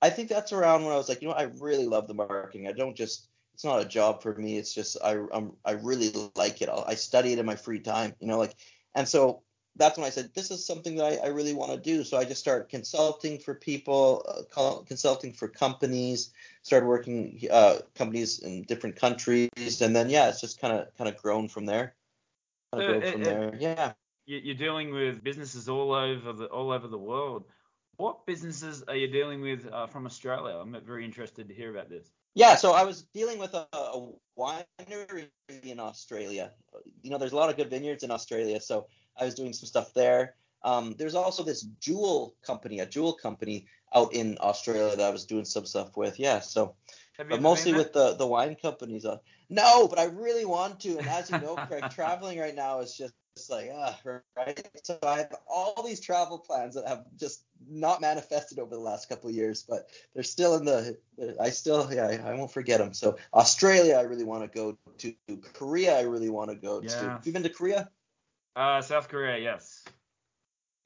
[0.00, 2.68] I think that's around when I was like, you know, I really love the marketing.
[2.68, 4.56] I don't just it's not a job for me.
[4.56, 6.68] It's just I I'm, I really like it.
[6.68, 8.54] I'll, I study it in my free time, you know, like
[8.94, 9.42] and so
[9.74, 12.04] that's when I said this is something that I, I really want to do.
[12.04, 16.30] So I just started consulting for people, uh, call, consulting for companies,
[16.62, 21.10] started working uh, companies in different countries, and then yeah, it's just kind of kind
[21.12, 21.96] of grown from there.
[22.72, 23.56] Kind So of grown it- from it- there.
[23.58, 23.92] Yeah.
[24.26, 27.44] You- You're dealing with businesses all over the all over the world.
[27.96, 30.54] What businesses are you dealing with uh, from Australia?
[30.54, 32.08] I'm very interested to hear about this.
[32.38, 35.28] Yeah, so I was dealing with a, a winery
[35.64, 36.52] in Australia.
[37.02, 39.66] You know, there's a lot of good vineyards in Australia, so I was doing some
[39.66, 40.36] stuff there.
[40.62, 45.24] Um, there's also this jewel company, a jewel company out in Australia that I was
[45.24, 46.20] doing some stuff with.
[46.20, 46.76] Yeah, so
[47.16, 49.04] but mostly with the the wine companies.
[49.04, 49.18] Uh,
[49.50, 50.98] no, but I really want to.
[50.98, 53.98] And as you know, Craig, traveling right now is just it's like ah,
[54.36, 54.68] right.
[54.82, 59.08] So I have all these travel plans that have just not manifested over the last
[59.08, 60.98] couple of years, but they're still in the.
[61.40, 62.92] I still yeah, I, I won't forget them.
[62.94, 65.14] So Australia, I really want to go to.
[65.54, 66.86] Korea, I really want to go to.
[66.86, 67.10] Yeah.
[67.12, 67.90] Have you been to Korea?
[68.56, 69.84] Uh, South Korea, yes.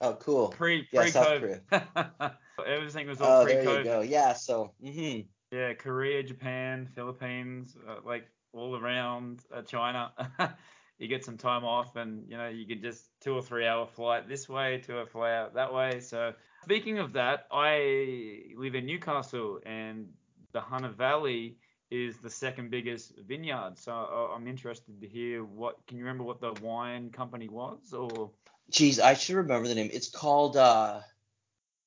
[0.02, 0.48] Oh, cool.
[0.48, 2.34] Pre Yeah, pre South COVID.
[2.66, 3.84] Everything was all Oh, pre there you COVID.
[3.84, 4.00] go.
[4.02, 4.34] Yeah.
[4.34, 4.74] So.
[4.82, 10.12] hmm Yeah, Korea, Japan, Philippines, uh, like all around uh, China.
[11.02, 13.86] you get some time off, and you know you could just two or three hour
[13.86, 15.98] flight this way, two or three hour that way.
[16.00, 20.08] So speaking of that, I live in Newcastle, and
[20.52, 21.56] the Hunter Valley
[21.90, 23.76] is the second biggest vineyard.
[23.76, 25.84] So I'm interested to hear what.
[25.88, 28.30] Can you remember what the wine company was, or
[28.70, 29.90] Geez, I should remember the name.
[29.92, 31.00] It's called uh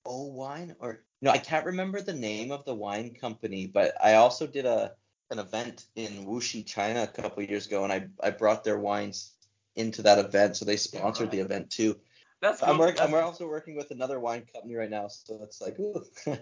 [0.05, 4.15] O Wine or no, I can't remember the name of the wine company, but I
[4.15, 4.91] also did a
[5.31, 8.77] an event in Wuxi, China a couple of years ago and I I brought their
[8.77, 9.31] wines
[9.75, 11.45] into that event, so they sponsored the right.
[11.45, 11.97] event too.
[12.41, 12.79] that's I'm cool.
[12.79, 16.03] work, I'm That's- also working with another wine company right now, so it's like ooh.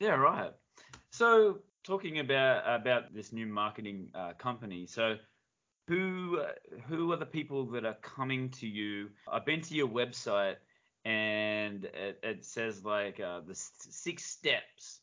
[0.00, 0.52] Yeah, right.
[1.10, 5.16] So talking about about this new marketing uh, company, so
[5.88, 6.42] who
[6.88, 9.10] who are the people that are coming to you?
[9.30, 10.56] I've been to your website
[11.04, 15.00] and it, it says like uh, the six steps,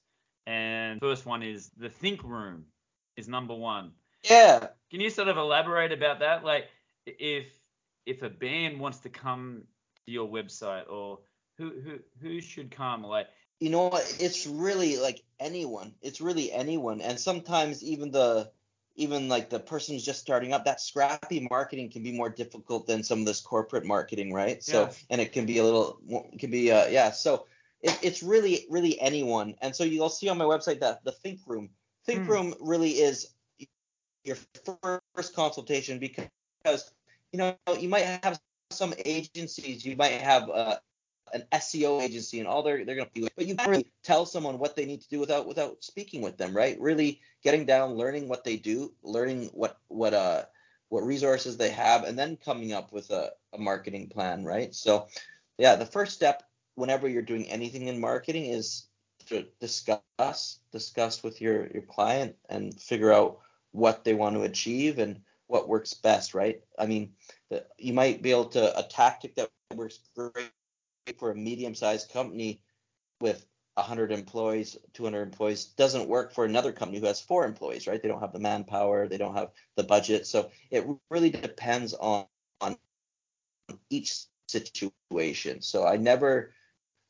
[0.47, 2.65] and first one is the think room
[3.17, 3.91] is number one.
[4.23, 4.67] yeah.
[4.89, 6.43] Can you sort of elaborate about that?
[6.43, 6.65] Like
[7.05, 7.45] if
[8.05, 9.63] if a band wants to come
[10.05, 11.19] to your website or
[11.57, 13.03] who who who should come?
[13.03, 13.27] Like
[13.59, 18.49] you know what it's really like anyone it's really anyone and sometimes even the
[18.95, 22.87] even like the person who's just starting up that scrappy marketing can be more difficult
[22.87, 25.05] than some of this corporate marketing right so Yes.
[25.11, 25.99] and it can be a little
[26.39, 27.45] can be uh yeah so
[27.81, 31.39] it, it's really really anyone and so you'll see on my website that the think
[31.45, 31.69] room
[32.05, 32.31] think Hmm.
[32.31, 33.33] room really is
[34.23, 34.37] your
[35.15, 36.29] first consultation because
[37.31, 38.39] you know you might have
[38.71, 40.77] some agencies, you might have uh,
[41.33, 44.25] an SEO agency, and all they're they're going to do, but you can't really tell
[44.25, 46.79] someone what they need to do without without speaking with them, right?
[46.79, 50.43] Really getting down, learning what they do, learning what what uh
[50.89, 54.75] what resources they have, and then coming up with a, a marketing plan, right?
[54.75, 55.07] So,
[55.57, 56.43] yeah, the first step
[56.75, 58.87] whenever you're doing anything in marketing is
[59.31, 63.39] to discuss discuss with your your client and figure out
[63.71, 66.61] what they want to achieve and what works best, right?
[66.79, 67.13] I mean,
[67.49, 70.51] the, you might be able to a tactic that works great
[71.17, 72.61] for a medium-sized company
[73.19, 78.01] with 100 employees, 200 employees doesn't work for another company who has four employees, right?
[78.01, 82.25] They don't have the manpower, they don't have the budget, so it really depends on
[82.61, 82.77] on
[83.89, 85.61] each situation.
[85.61, 86.51] So I never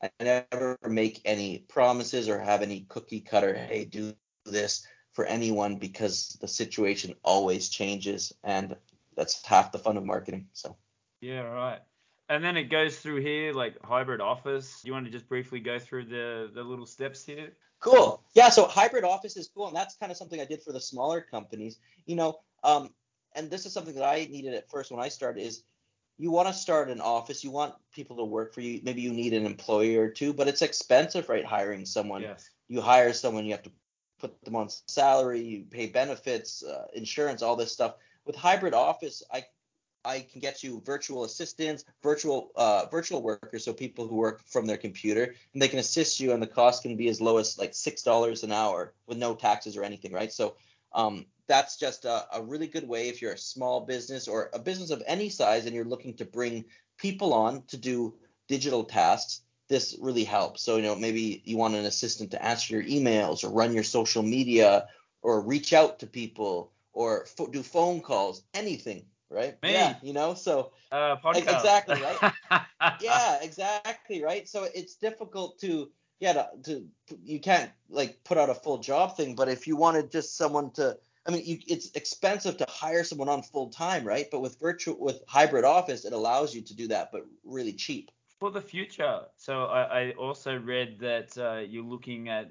[0.02, 5.76] I never make any promises or have any cookie cutter, hey, do this for anyone
[5.76, 8.76] because the situation always changes and
[9.16, 10.48] that's half the fun of marketing.
[10.52, 10.76] So
[11.20, 11.80] Yeah, right.
[12.28, 14.80] And then it goes through here like hybrid office.
[14.84, 17.52] You want to just briefly go through the the little steps here?
[17.78, 18.22] Cool.
[18.34, 20.80] Yeah, so hybrid office is cool, and that's kind of something I did for the
[20.80, 21.78] smaller companies.
[22.06, 22.90] You know, um,
[23.34, 25.64] and this is something that I needed at first when I started is
[26.22, 28.80] you want to start an office, you want people to work for you.
[28.84, 31.44] Maybe you need an employee or two, but it's expensive, right?
[31.44, 32.22] Hiring someone.
[32.22, 32.48] Yes.
[32.68, 33.72] You hire someone, you have to
[34.20, 37.96] put them on salary, you pay benefits, uh, insurance, all this stuff.
[38.24, 39.44] With hybrid office, I
[40.04, 44.64] I can get you virtual assistants, virtual uh, virtual workers, so people who work from
[44.64, 47.58] their computer, and they can assist you, and the cost can be as low as
[47.58, 50.32] like six dollars an hour with no taxes or anything, right?
[50.32, 50.54] So
[50.92, 54.58] um, that's just a, a really good way if you're a small business or a
[54.58, 56.64] business of any size, and you're looking to bring
[56.98, 58.14] people on to do
[58.48, 59.42] digital tasks.
[59.68, 60.62] This really helps.
[60.62, 63.84] So you know maybe you want an assistant to answer your emails or run your
[63.84, 64.86] social media
[65.22, 69.62] or reach out to people or fo- do phone calls, anything, right?
[69.62, 69.72] Me.
[69.72, 70.34] Yeah, you know.
[70.34, 71.38] So Uh, podcast.
[71.38, 72.32] Exactly, right?
[73.00, 74.48] yeah, exactly, right?
[74.48, 75.90] So it's difficult to
[76.20, 76.88] yeah to, to
[77.24, 80.70] you can't like put out a full job thing, but if you wanted just someone
[80.72, 84.26] to I mean, you, it's expensive to hire someone on full time, right?
[84.30, 88.10] But with virtual with hybrid office, it allows you to do that, but really cheap.
[88.40, 89.20] For the future.
[89.36, 92.50] So I, I also read that uh, you're looking at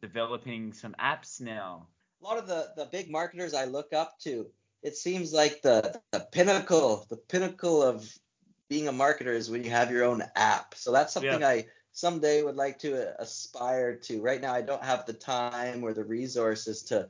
[0.00, 1.86] developing some apps now.
[2.22, 4.46] A lot of the the big marketers I look up to,
[4.82, 8.10] it seems like the the pinnacle, the pinnacle of
[8.68, 10.74] being a marketer is when you have your own app.
[10.74, 14.20] So that's something I someday would like to aspire to.
[14.20, 17.08] Right now, I don't have the time or the resources to,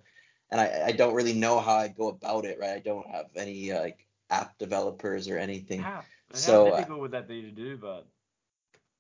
[0.50, 2.58] and I, I don't really know how I go about it.
[2.58, 5.90] Right, I don't have any uh, like app developers or anything.
[5.90, 7.76] How, how So, uh, difficult would that be to do?
[7.78, 8.06] But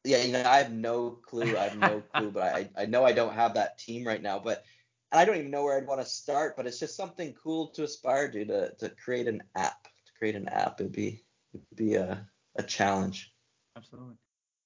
[0.04, 1.56] Yeah, you know, I have no clue.
[1.56, 4.38] I have no clue, but I I know I don't have that team right now.
[4.38, 4.64] But
[5.12, 6.56] and I don't even know where I'd want to start.
[6.56, 9.84] But it's just something cool to aspire to to to create an app.
[9.84, 11.24] To create an app, it'd be
[11.54, 13.34] it'd be a a challenge.
[13.76, 14.16] absolutely.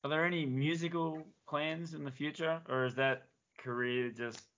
[0.04, 3.28] Are there any musical plans in the future, or is that
[3.58, 4.48] career just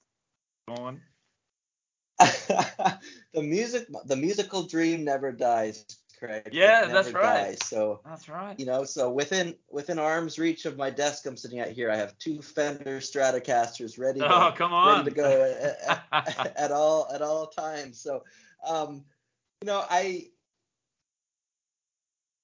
[0.68, 1.02] gone?
[3.32, 5.84] the music, the musical dream never dies,
[6.18, 6.50] Craig.
[6.52, 7.44] Yeah, that's right.
[7.46, 7.58] dies.
[7.64, 8.58] So That's right.
[8.58, 11.90] you know, so within within arm's reach of my desk, I'm sitting out here.
[11.90, 14.86] I have two Fender Stratocasters ready to Oh, come on.
[14.88, 18.00] ready to go at, at, at all at all times.
[18.00, 18.24] So,
[18.66, 19.04] um,
[19.62, 20.28] you know, I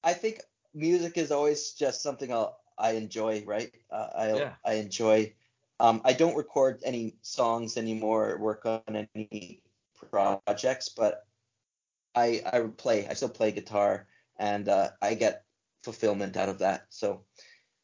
[0.03, 0.41] I think
[0.75, 3.73] music is always just something I'll, I enjoy, right?
[3.91, 4.53] Uh, I Yeah.
[4.65, 5.35] I enjoy.
[5.79, 9.63] Um, I don't record any songs anymore, or work on any
[10.11, 11.27] projects, but
[12.15, 13.07] I I play.
[13.07, 14.07] I still play guitar,
[14.39, 15.45] and uh, I get
[15.83, 16.87] fulfillment out of that.
[16.91, 17.25] So,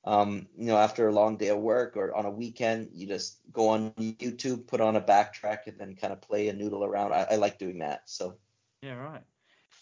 [0.04, 3.38] um, you know, after a long day of work or on a weekend, you just
[3.52, 7.12] go on YouTube, put on a backtrack, and then kind of play and noodle around.
[7.12, 8.02] I, I like doing that.
[8.06, 8.36] So.
[8.82, 9.22] Yeah, right.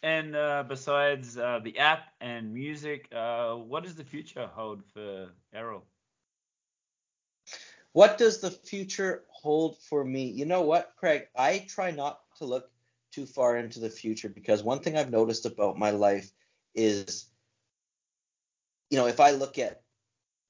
[0.02, 5.30] And uh, besides uh, the app and music, uh, what does the future hold for
[5.54, 5.84] Errol?
[7.92, 10.26] What does the future hold for me?
[10.26, 11.28] You know what, Craig?
[11.36, 12.70] I try not to look
[13.12, 16.32] too far into the future because one thing I've noticed about my life
[16.74, 17.26] is,
[18.90, 19.82] you know, if I look at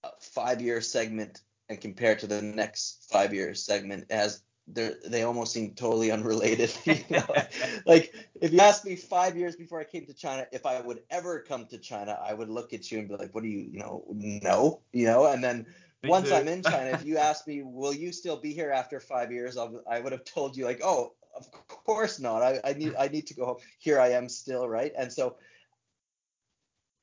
[0.05, 4.93] a five year segment and compare it to the next five year segment, as they
[5.07, 6.73] they almost seem totally unrelated.
[6.85, 7.27] you know?
[7.87, 11.01] like if you asked me five years before I came to China if I would
[11.11, 13.69] ever come to China, I would look at you and be like, "What do you,
[13.71, 15.67] you know, no, you know?" And then
[16.03, 16.35] Me once too.
[16.35, 19.57] I'm in China, if you ask me, "Will you still be here after five years?"
[19.57, 22.43] I'll, I would have told you like, "Oh, of course not.
[22.43, 23.57] I, I need I need to go home.
[23.79, 25.37] Here I am still, right?" And so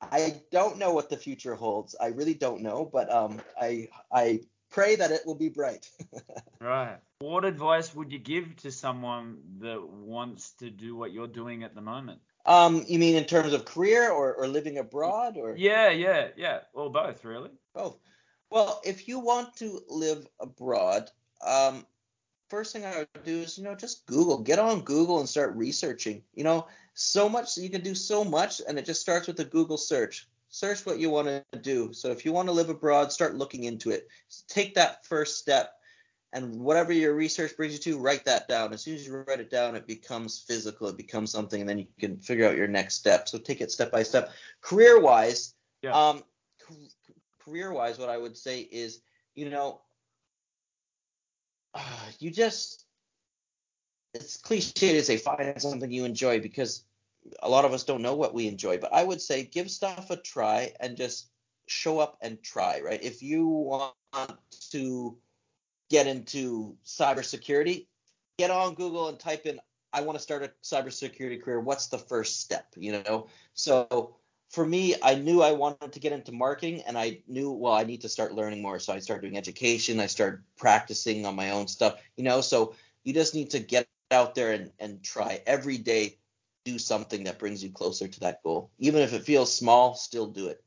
[0.00, 1.94] I don't know what the future holds.
[2.00, 5.88] I really don't know, but um, I I pray that it will be bright.
[6.60, 6.98] Right.
[7.18, 11.74] What advice would you give to someone that wants to do what you're doing at
[11.74, 12.20] the moment?
[12.46, 16.60] Um, you mean in terms of career or, or living abroad or Yeah, yeah, yeah.
[16.72, 17.50] Or both, really.
[17.74, 17.98] both?
[18.48, 21.10] Well, if you want to live abroad,
[21.44, 21.84] um,
[22.52, 25.56] first thing I would do is, you know, just Google, get on Google and start
[25.56, 26.22] researching.
[26.34, 29.44] You know, so much you can do so much, and it just starts with a
[29.46, 30.28] Google search.
[30.50, 31.94] Search what you want to do.
[31.94, 34.06] So if you want to live abroad, start looking into it.
[34.48, 35.72] Take that first step,
[36.34, 38.74] and whatever your research brings you to, write that down.
[38.74, 40.88] As soon as you write it down, it becomes physical.
[40.88, 43.30] It becomes something, and then you can figure out your next step.
[43.30, 44.30] So take it step by step.
[44.60, 45.94] Career-wise, Yeah.
[45.96, 46.22] um,
[47.38, 49.00] career-wise, what I would say is,
[49.34, 49.80] you know,
[51.74, 51.80] uh,
[52.18, 52.84] you just
[54.14, 56.84] it's cliche to say find something you enjoy because
[57.42, 60.10] a lot of us don't know what we enjoy but i would say give stuff
[60.10, 61.30] a try and just
[61.66, 63.02] show up and try right?
[63.02, 63.94] If you want
[64.70, 65.16] to
[65.90, 67.86] get into cybersecurity
[68.38, 69.60] get on google and type in
[69.92, 73.28] i want to start a cybersecurity career what's the first step you know?
[73.54, 74.16] So
[74.52, 77.78] for me i knew i wanted to get into marketing and i knew well i
[77.78, 78.78] need to start learning more.
[78.78, 80.00] So i started doing education.
[80.00, 82.40] I started practicing on my own stuff you know?
[82.40, 82.74] So
[83.04, 86.18] you just need to get out there and, and try every day
[86.64, 88.70] do something that brings you closer to that goal.
[88.78, 90.62] Even if it feels small still do it.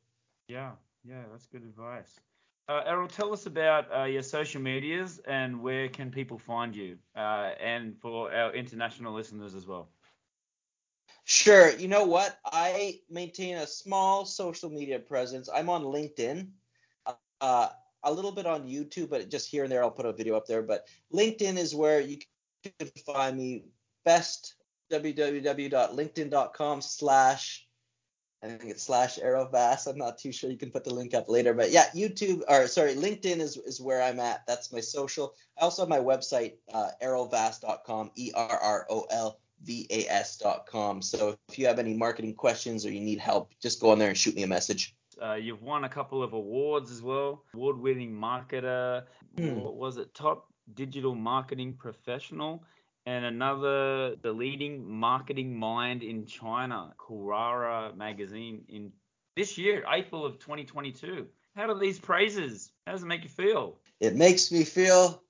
[0.48, 0.74] Yeah,
[1.04, 2.20] yeah, that's good advice.
[2.68, 6.98] Uh, Errol, tell us about uh, your social medias and where can people find you,
[7.16, 9.90] uh, and for our international listeners as well.
[11.28, 16.50] Sure you know what i maintain a small social media presence i'm on linkedin
[17.42, 17.68] uh,
[18.04, 20.46] a little bit on youtube but just here and there i'll put a video up
[20.46, 22.20] there but linkedin is where you
[22.64, 23.64] can find me
[24.06, 24.54] best
[24.92, 27.68] www.linkedin.com slash
[28.44, 29.88] I think it's slash errolvas.
[29.88, 30.52] I'm not too sure.
[30.52, 31.56] You can put the link up later.
[31.56, 34.46] But yeah, YouTube or sorry, LinkedIn is, is where I'm at.
[34.46, 35.34] That's my social.
[35.60, 41.02] I also have my website, uh, errolvas.com, E R R O L V A S.com.
[41.02, 44.10] So if you have any marketing questions or you need help, just go on there
[44.10, 44.96] and shoot me a message.
[45.22, 47.44] Uh, you've won a couple of awards as well.
[47.54, 49.04] Award-winning marketer.
[49.38, 49.56] Hmm.
[49.56, 50.14] What was it?
[50.14, 52.64] Top digital marketing professional.
[53.06, 58.92] And another, the leading marketing mind in China, Kurara magazine in
[59.36, 61.28] this year, April of 2022.
[61.56, 62.72] How do these praises?
[62.86, 63.78] How does it make you feel?
[64.00, 65.22] It makes me feel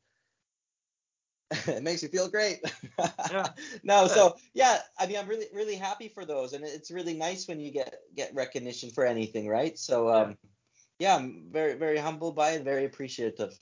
[1.68, 2.60] it makes me feel great.
[3.32, 3.50] Yeah.
[3.84, 7.48] no, so yeah, I mean I'm really really happy for those and it's really nice
[7.48, 9.78] when you get get recognition for anything, right?
[9.78, 10.38] So um
[11.00, 13.58] yeah, I'm very very humbled by it, very appreciative.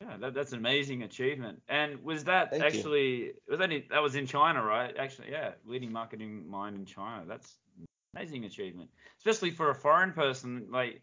[0.00, 1.62] Yeah, that, that's an amazing achievement.
[1.68, 2.68] And was that Thank you.
[2.68, 4.94] actually was that in, that was in China, right?
[4.98, 7.24] Actually, yeah, leading marketing mind in China.
[7.26, 10.66] That's an amazing achievement, especially for a foreign person.
[10.70, 11.02] Like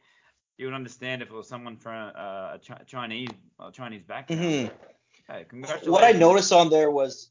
[0.57, 3.29] you would understand if it was someone from uh, a Chinese
[3.59, 4.41] uh, Chinese background.
[4.41, 4.71] Mhm.
[5.31, 5.45] Hey.
[5.85, 7.29] What I noticed on there was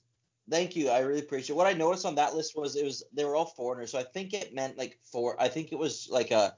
[0.48, 1.56] thank you, I really appreciate.
[1.56, 4.04] What I noticed on that list was it was they were all foreigners, so I
[4.04, 6.54] think it meant like for I think it was like a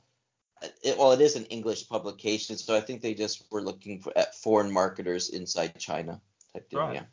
[0.83, 4.17] it, well, it is an English publication, so I think they just were looking for
[4.17, 6.21] at foreign marketers inside China
[6.53, 6.81] type deal.
[6.81, 6.95] Right.
[6.95, 7.05] Yeah.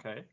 [0.00, 0.24] Okay.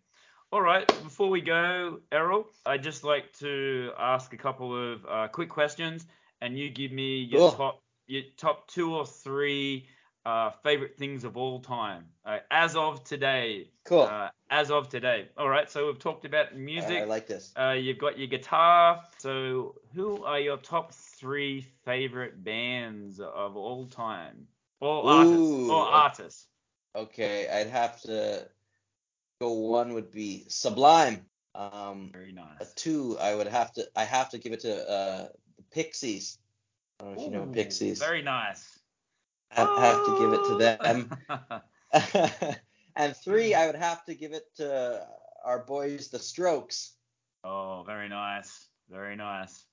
[0.52, 0.88] All right.
[1.04, 6.06] Before we go, Errol, I'd just like to ask a couple of uh, quick questions,
[6.40, 7.52] and you give me your Cool.
[7.52, 9.90] top your top two or three
[10.26, 13.70] uh, favorite things of all time, uh, as of today.
[13.84, 14.04] Cool.
[14.04, 15.28] Uh, as of today.
[15.38, 15.70] All right.
[15.70, 17.02] So we've talked about music.
[17.02, 17.54] I like this.
[17.58, 19.04] uh, you've got your guitar.
[19.20, 24.48] So who are your top three favorite bands of all time?
[24.82, 25.38] Or artists.
[25.38, 26.48] Ooh, Or artists.
[26.96, 28.48] Okay, I'd have to
[29.42, 29.52] go.
[29.52, 31.26] One would be Sublime.
[31.54, 32.74] Um, Very nice.
[32.76, 33.86] two, I would have to.
[33.96, 36.38] I have to give it to uh, the Pixies.
[37.00, 38.00] I don't know if you know Pixies.
[38.00, 38.75] Very nice.
[39.52, 40.56] I have to give it to
[42.18, 42.56] them.
[42.96, 45.08] and three, I would have to give it to
[45.46, 46.94] our boys, the Strokes.
[47.44, 48.68] oh, very nice.
[48.90, 49.66] Very nice.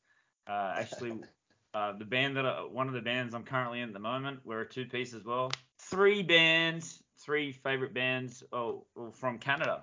[0.46, 1.20] Uh, actually,
[1.74, 4.40] uh, the band that I, one of the bands I'm currently in at the moment,
[4.44, 5.50] we're a two piece as well.
[5.78, 8.42] Three bands, three favorite bands.
[8.52, 9.82] Oh, well, from Canada.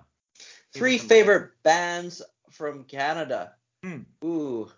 [0.72, 3.52] Three favorite bands from Canada.
[3.82, 4.00] Hmm.
[4.24, 4.70] Ooh,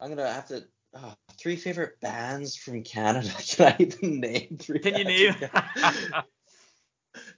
[0.00, 0.64] I'm gonna have to.
[0.96, 3.28] Oh, three favorite bands from Canada.
[3.48, 4.78] Can I even name three?
[4.78, 5.34] Can you name?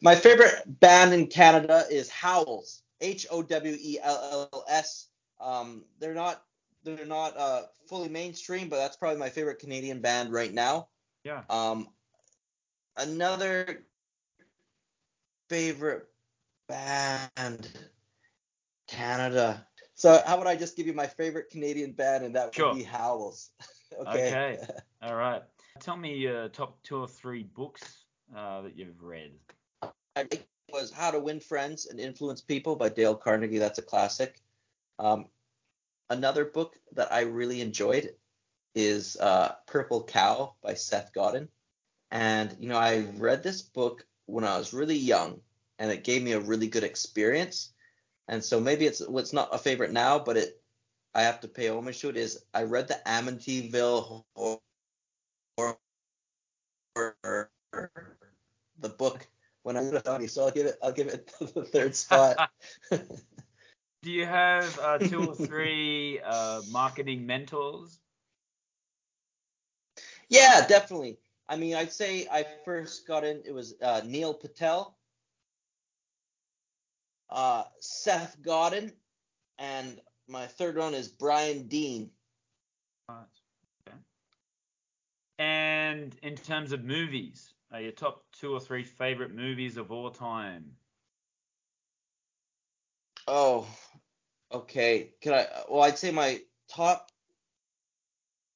[0.03, 2.83] My favorite band in Canada is Howells.
[3.01, 5.09] H O W E L L S.
[5.41, 6.43] Um, they're not
[6.83, 10.89] they're not uh, fully mainstream, but that's probably my favorite Canadian band right now.
[11.25, 11.43] yeah.
[11.51, 11.89] Um,
[12.97, 13.85] another
[15.49, 16.07] favorite
[16.69, 17.69] band,
[18.89, 19.67] Canada.
[19.97, 22.69] So how would I just give you my favorite Canadian band, and that Sure.
[22.69, 23.51] would be Howells.
[24.01, 24.29] okay.
[24.29, 24.59] Okay.
[25.03, 25.43] All right.
[25.81, 28.05] Tell me your top two or three books
[28.37, 29.33] uh, that you've read.
[29.83, 33.59] I think it was How to Win Friends and Influence People by Dale Carnegie.
[33.59, 34.39] That's a classic.
[34.99, 35.27] Um,
[36.11, 38.11] another book that I really enjoyed
[38.75, 41.49] is uh, Purple Cow by Seth Godin.
[42.11, 45.41] And, you know, I read this book when I was really young
[45.79, 47.73] and it gave me a really good experience.
[48.29, 50.61] And so maybe it's it's not a favorite now, but it
[51.15, 54.25] I have to pay homage to it is I read the Amityville
[55.57, 55.79] horror,
[58.79, 59.27] the book
[59.63, 62.51] when I was young, so I'll give it I'll give it the third spot.
[64.03, 67.99] Do you have uh, two or three uh, marketing mentors?
[70.29, 71.19] Yeah, definitely.
[71.49, 73.43] I mean, I'd say I first got in.
[73.45, 74.97] It was uh, Neil Patel,
[77.31, 78.93] uh, Seth Godin,
[79.59, 82.11] and my third one is Brian Dean.
[83.11, 83.97] Okay.
[85.39, 90.11] And in terms of movies, are your top two or three favorite movies of all
[90.11, 90.65] time?
[93.29, 93.67] Oh,
[94.53, 95.11] okay.
[95.21, 95.47] Can I?
[95.69, 97.11] Well, I'd say my top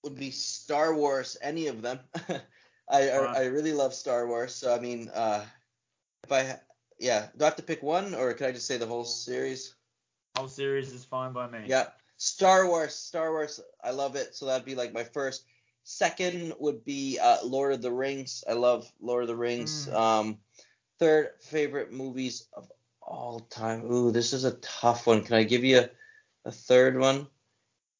[0.05, 1.37] would be Star Wars.
[1.43, 2.01] Any of them.
[2.89, 3.33] I, Wow.
[3.37, 4.55] I I really love Star Wars.
[4.55, 5.45] So I mean, uh,
[6.25, 6.61] if I
[7.01, 9.75] yeah, do I have to pick one or can I just say the whole series?
[10.37, 11.61] Whole series is fine by me.
[11.67, 11.87] Yeah,
[12.19, 12.95] Star Wars.
[12.95, 13.61] Star Wars.
[13.83, 14.37] I love it.
[14.37, 15.45] So that'd be like my first.
[15.83, 18.45] Second would be uh, Lord of the Rings.
[18.49, 19.89] I love Lord of the Rings.
[19.89, 19.95] Mm.
[19.95, 20.39] Um,
[20.99, 22.71] third favorite movies of
[23.01, 23.91] all time.
[23.91, 25.25] Ooh, this is a tough one.
[25.25, 25.91] Can I give you a,
[26.45, 27.27] a third one?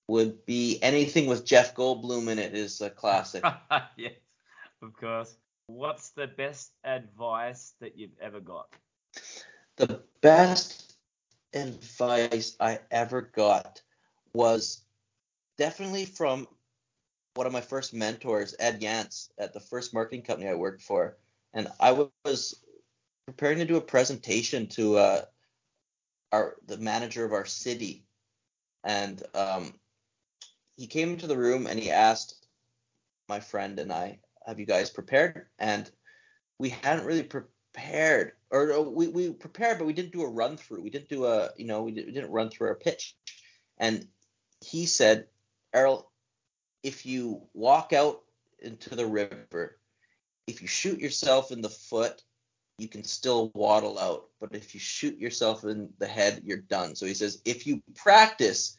[0.09, 3.45] Would be anything with Jeff Goldblum in it is a classic.
[3.97, 4.13] yes,
[4.83, 5.35] of course.
[5.67, 8.69] What's the best advice that you've ever got?
[9.77, 10.97] The best
[11.55, 13.83] advice I ever got
[14.33, 14.83] was
[15.59, 16.47] definitely from
[17.35, 21.17] one of my first mentors, Ed Yance, at the first marketing company I worked for.
[21.55, 22.63] And I was
[23.27, 25.23] preparing to do a presentation to uh,
[26.33, 28.05] our the manager of our city,
[28.85, 29.75] and um,
[30.77, 32.47] he came into the room and he asked
[33.29, 35.91] my friend and I, "Have you guys prepared?" And
[36.59, 37.23] we hadn't really
[37.73, 40.83] prepared, or we we prepared, but we didn't do a run through.
[40.83, 43.17] We didn't do a, you know, we, did, didn't run through our pitch.
[43.79, 44.07] And
[44.61, 45.27] he said,
[45.73, 46.11] "Errol,
[46.83, 48.23] if you walk out
[48.61, 49.79] into the river,
[50.47, 52.23] if you shoot yourself in the foot,
[52.79, 54.29] you can still waddle out.
[54.41, 56.95] But if you shoot yourself in the head, you're done.
[56.95, 58.77] So he says, if you practice,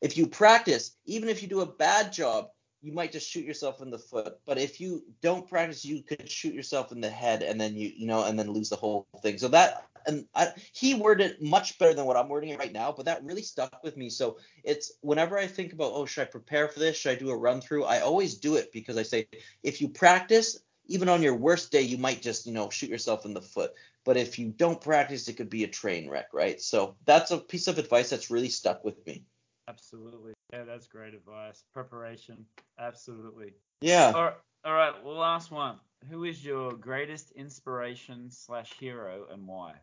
[0.00, 2.48] if you practice, even if you do a bad job,
[2.86, 4.38] you might just shoot yourself in the foot.
[4.46, 7.90] But if you don't practice, you could shoot yourself in the head and then you,
[7.96, 9.38] you know, and then lose the whole thing.
[9.38, 12.72] So that, and I, he worded it much better than what I'm wording it right
[12.72, 14.08] now, but that really stuck with me.
[14.08, 16.96] So it's whenever I think about, oh, should I prepare for this?
[16.96, 17.82] Should I do a run through?
[17.82, 19.26] I always do it because I say,
[19.64, 23.24] if you practice, even on your worst day, you might just, you know, shoot yourself
[23.24, 23.72] in the foot.
[24.04, 26.62] But if you don't practice, it could be a train wreck, right?
[26.62, 29.24] So that's a piece of advice that's really stuck with me.
[29.68, 30.32] Absolutely.
[30.52, 31.64] Yeah, that's great advice.
[31.72, 32.46] Preparation.
[32.78, 33.54] Absolutely.
[33.80, 34.12] Yeah.
[34.14, 34.34] All right.
[34.64, 34.92] All right.
[35.04, 35.76] Well, last one.
[36.10, 39.74] Who is your greatest inspiration slash hero and why?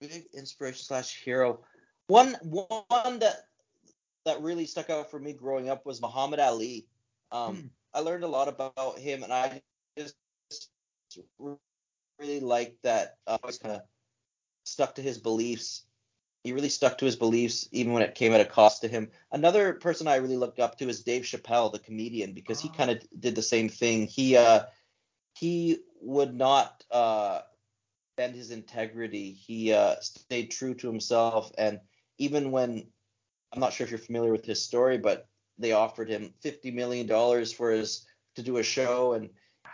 [0.00, 1.60] Big inspiration slash hero.
[2.06, 3.36] One one that
[4.24, 6.86] that really stuck out for me growing up was Muhammad Ali.
[7.30, 7.66] Um, Hmm.
[7.94, 9.60] I learned a lot about him, and I
[9.98, 10.16] just
[12.18, 13.16] really liked that.
[13.26, 13.82] Uh, always kind of
[14.64, 15.84] stuck to his beliefs.
[16.44, 19.10] He really stuck to his beliefs, even when it came at a cost to him.
[19.30, 22.76] Another person I really looked up to is Dave Chappelle, the comedian, because he Oh.
[22.76, 24.06] kind of did the same thing.
[24.06, 24.64] He uh,
[25.34, 27.42] he would not uh,
[28.16, 29.32] bend his integrity.
[29.32, 31.80] He uh, stayed true to himself, and
[32.18, 32.86] even when
[33.52, 35.28] I'm not sure if you're familiar with his story, but
[35.58, 39.30] they offered him fifty million dollars for his to do a show, and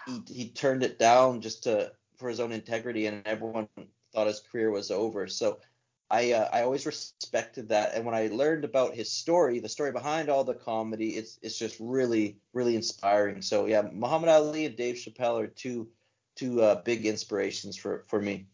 [0.07, 3.69] he he turned it down just to for his own integrity, and everyone
[4.13, 5.27] thought his career was over.
[5.29, 5.61] So
[6.11, 9.93] I uh, I always respected that, and when I learned about his story, the story
[9.93, 13.43] behind all the comedy, it's it's just really really inspiring.
[13.43, 15.89] So yeah, Muhammad Ali and Dave Chappelle are two
[16.35, 18.47] two uh, big inspirations for for me.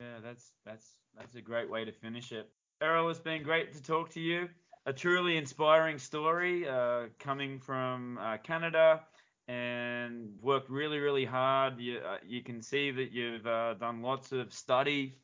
[0.00, 2.48] Yeah, that's that's that's a great way to finish it.
[2.80, 4.48] Errol, it's been great to talk to you.
[4.86, 9.02] A truly inspiring story uh, coming from uh, Canada
[9.48, 11.80] and worked really, really hard.
[11.80, 15.16] You, uh, you can see that you've uh, done lots of study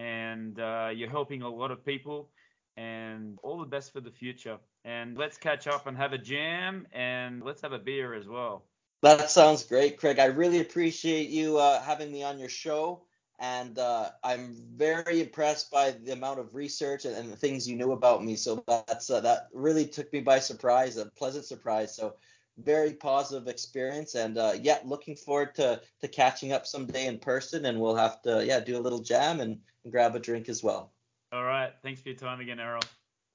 [0.00, 2.30] and uh, you're helping a lot of people.
[2.76, 4.58] And all the best for the future.
[4.84, 8.64] And let's catch up and have a jam and let's have a beer as well.
[9.02, 10.18] That sounds great, Craig.
[10.18, 13.02] I really appreciate you uh, having me on your show,
[13.38, 17.76] and uh, I'm very impressed by the amount of research and, and the things you
[17.76, 18.36] knew about me.
[18.36, 21.96] So that's uh, that really took me by surprise, a pleasant surprise.
[21.96, 22.14] So
[22.58, 27.64] very positive experience, and uh, yeah, looking forward to to catching up someday in person,
[27.66, 30.62] and we'll have to yeah do a little jam and, and grab a drink as
[30.62, 30.92] well.
[31.32, 31.72] All right.
[31.82, 32.82] Thanks for your time again, Errol.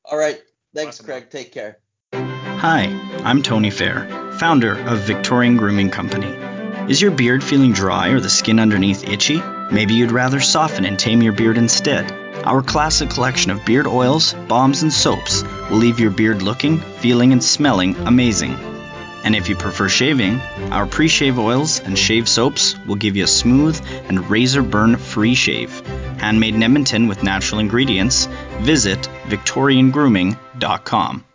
[0.03, 0.41] All right,
[0.73, 1.05] Thanks, Awesome.
[1.05, 1.29] Craig.
[1.29, 1.79] Take care.
[2.13, 2.83] Hi,
[3.23, 4.07] I'm Tony Fair,
[4.39, 6.27] founder of Victorian Grooming Company.
[6.91, 9.41] Is your beard feeling dry or the skin underneath itchy?
[9.71, 12.11] Maybe you'd rather soften and tame your beard instead.
[12.45, 17.31] Our classic collection of beard oils, balms, and soaps will leave your beard looking, feeling,
[17.31, 18.55] and smelling amazing.
[19.25, 20.39] And if you prefer shaving,
[20.71, 24.95] our pre shave oils and shave soaps will give you a smooth and razor burn
[24.97, 25.81] free shave.
[26.19, 28.27] Handmade in Edmonton with natural ingredients,
[28.59, 31.25] visit VictorianGrooming.com.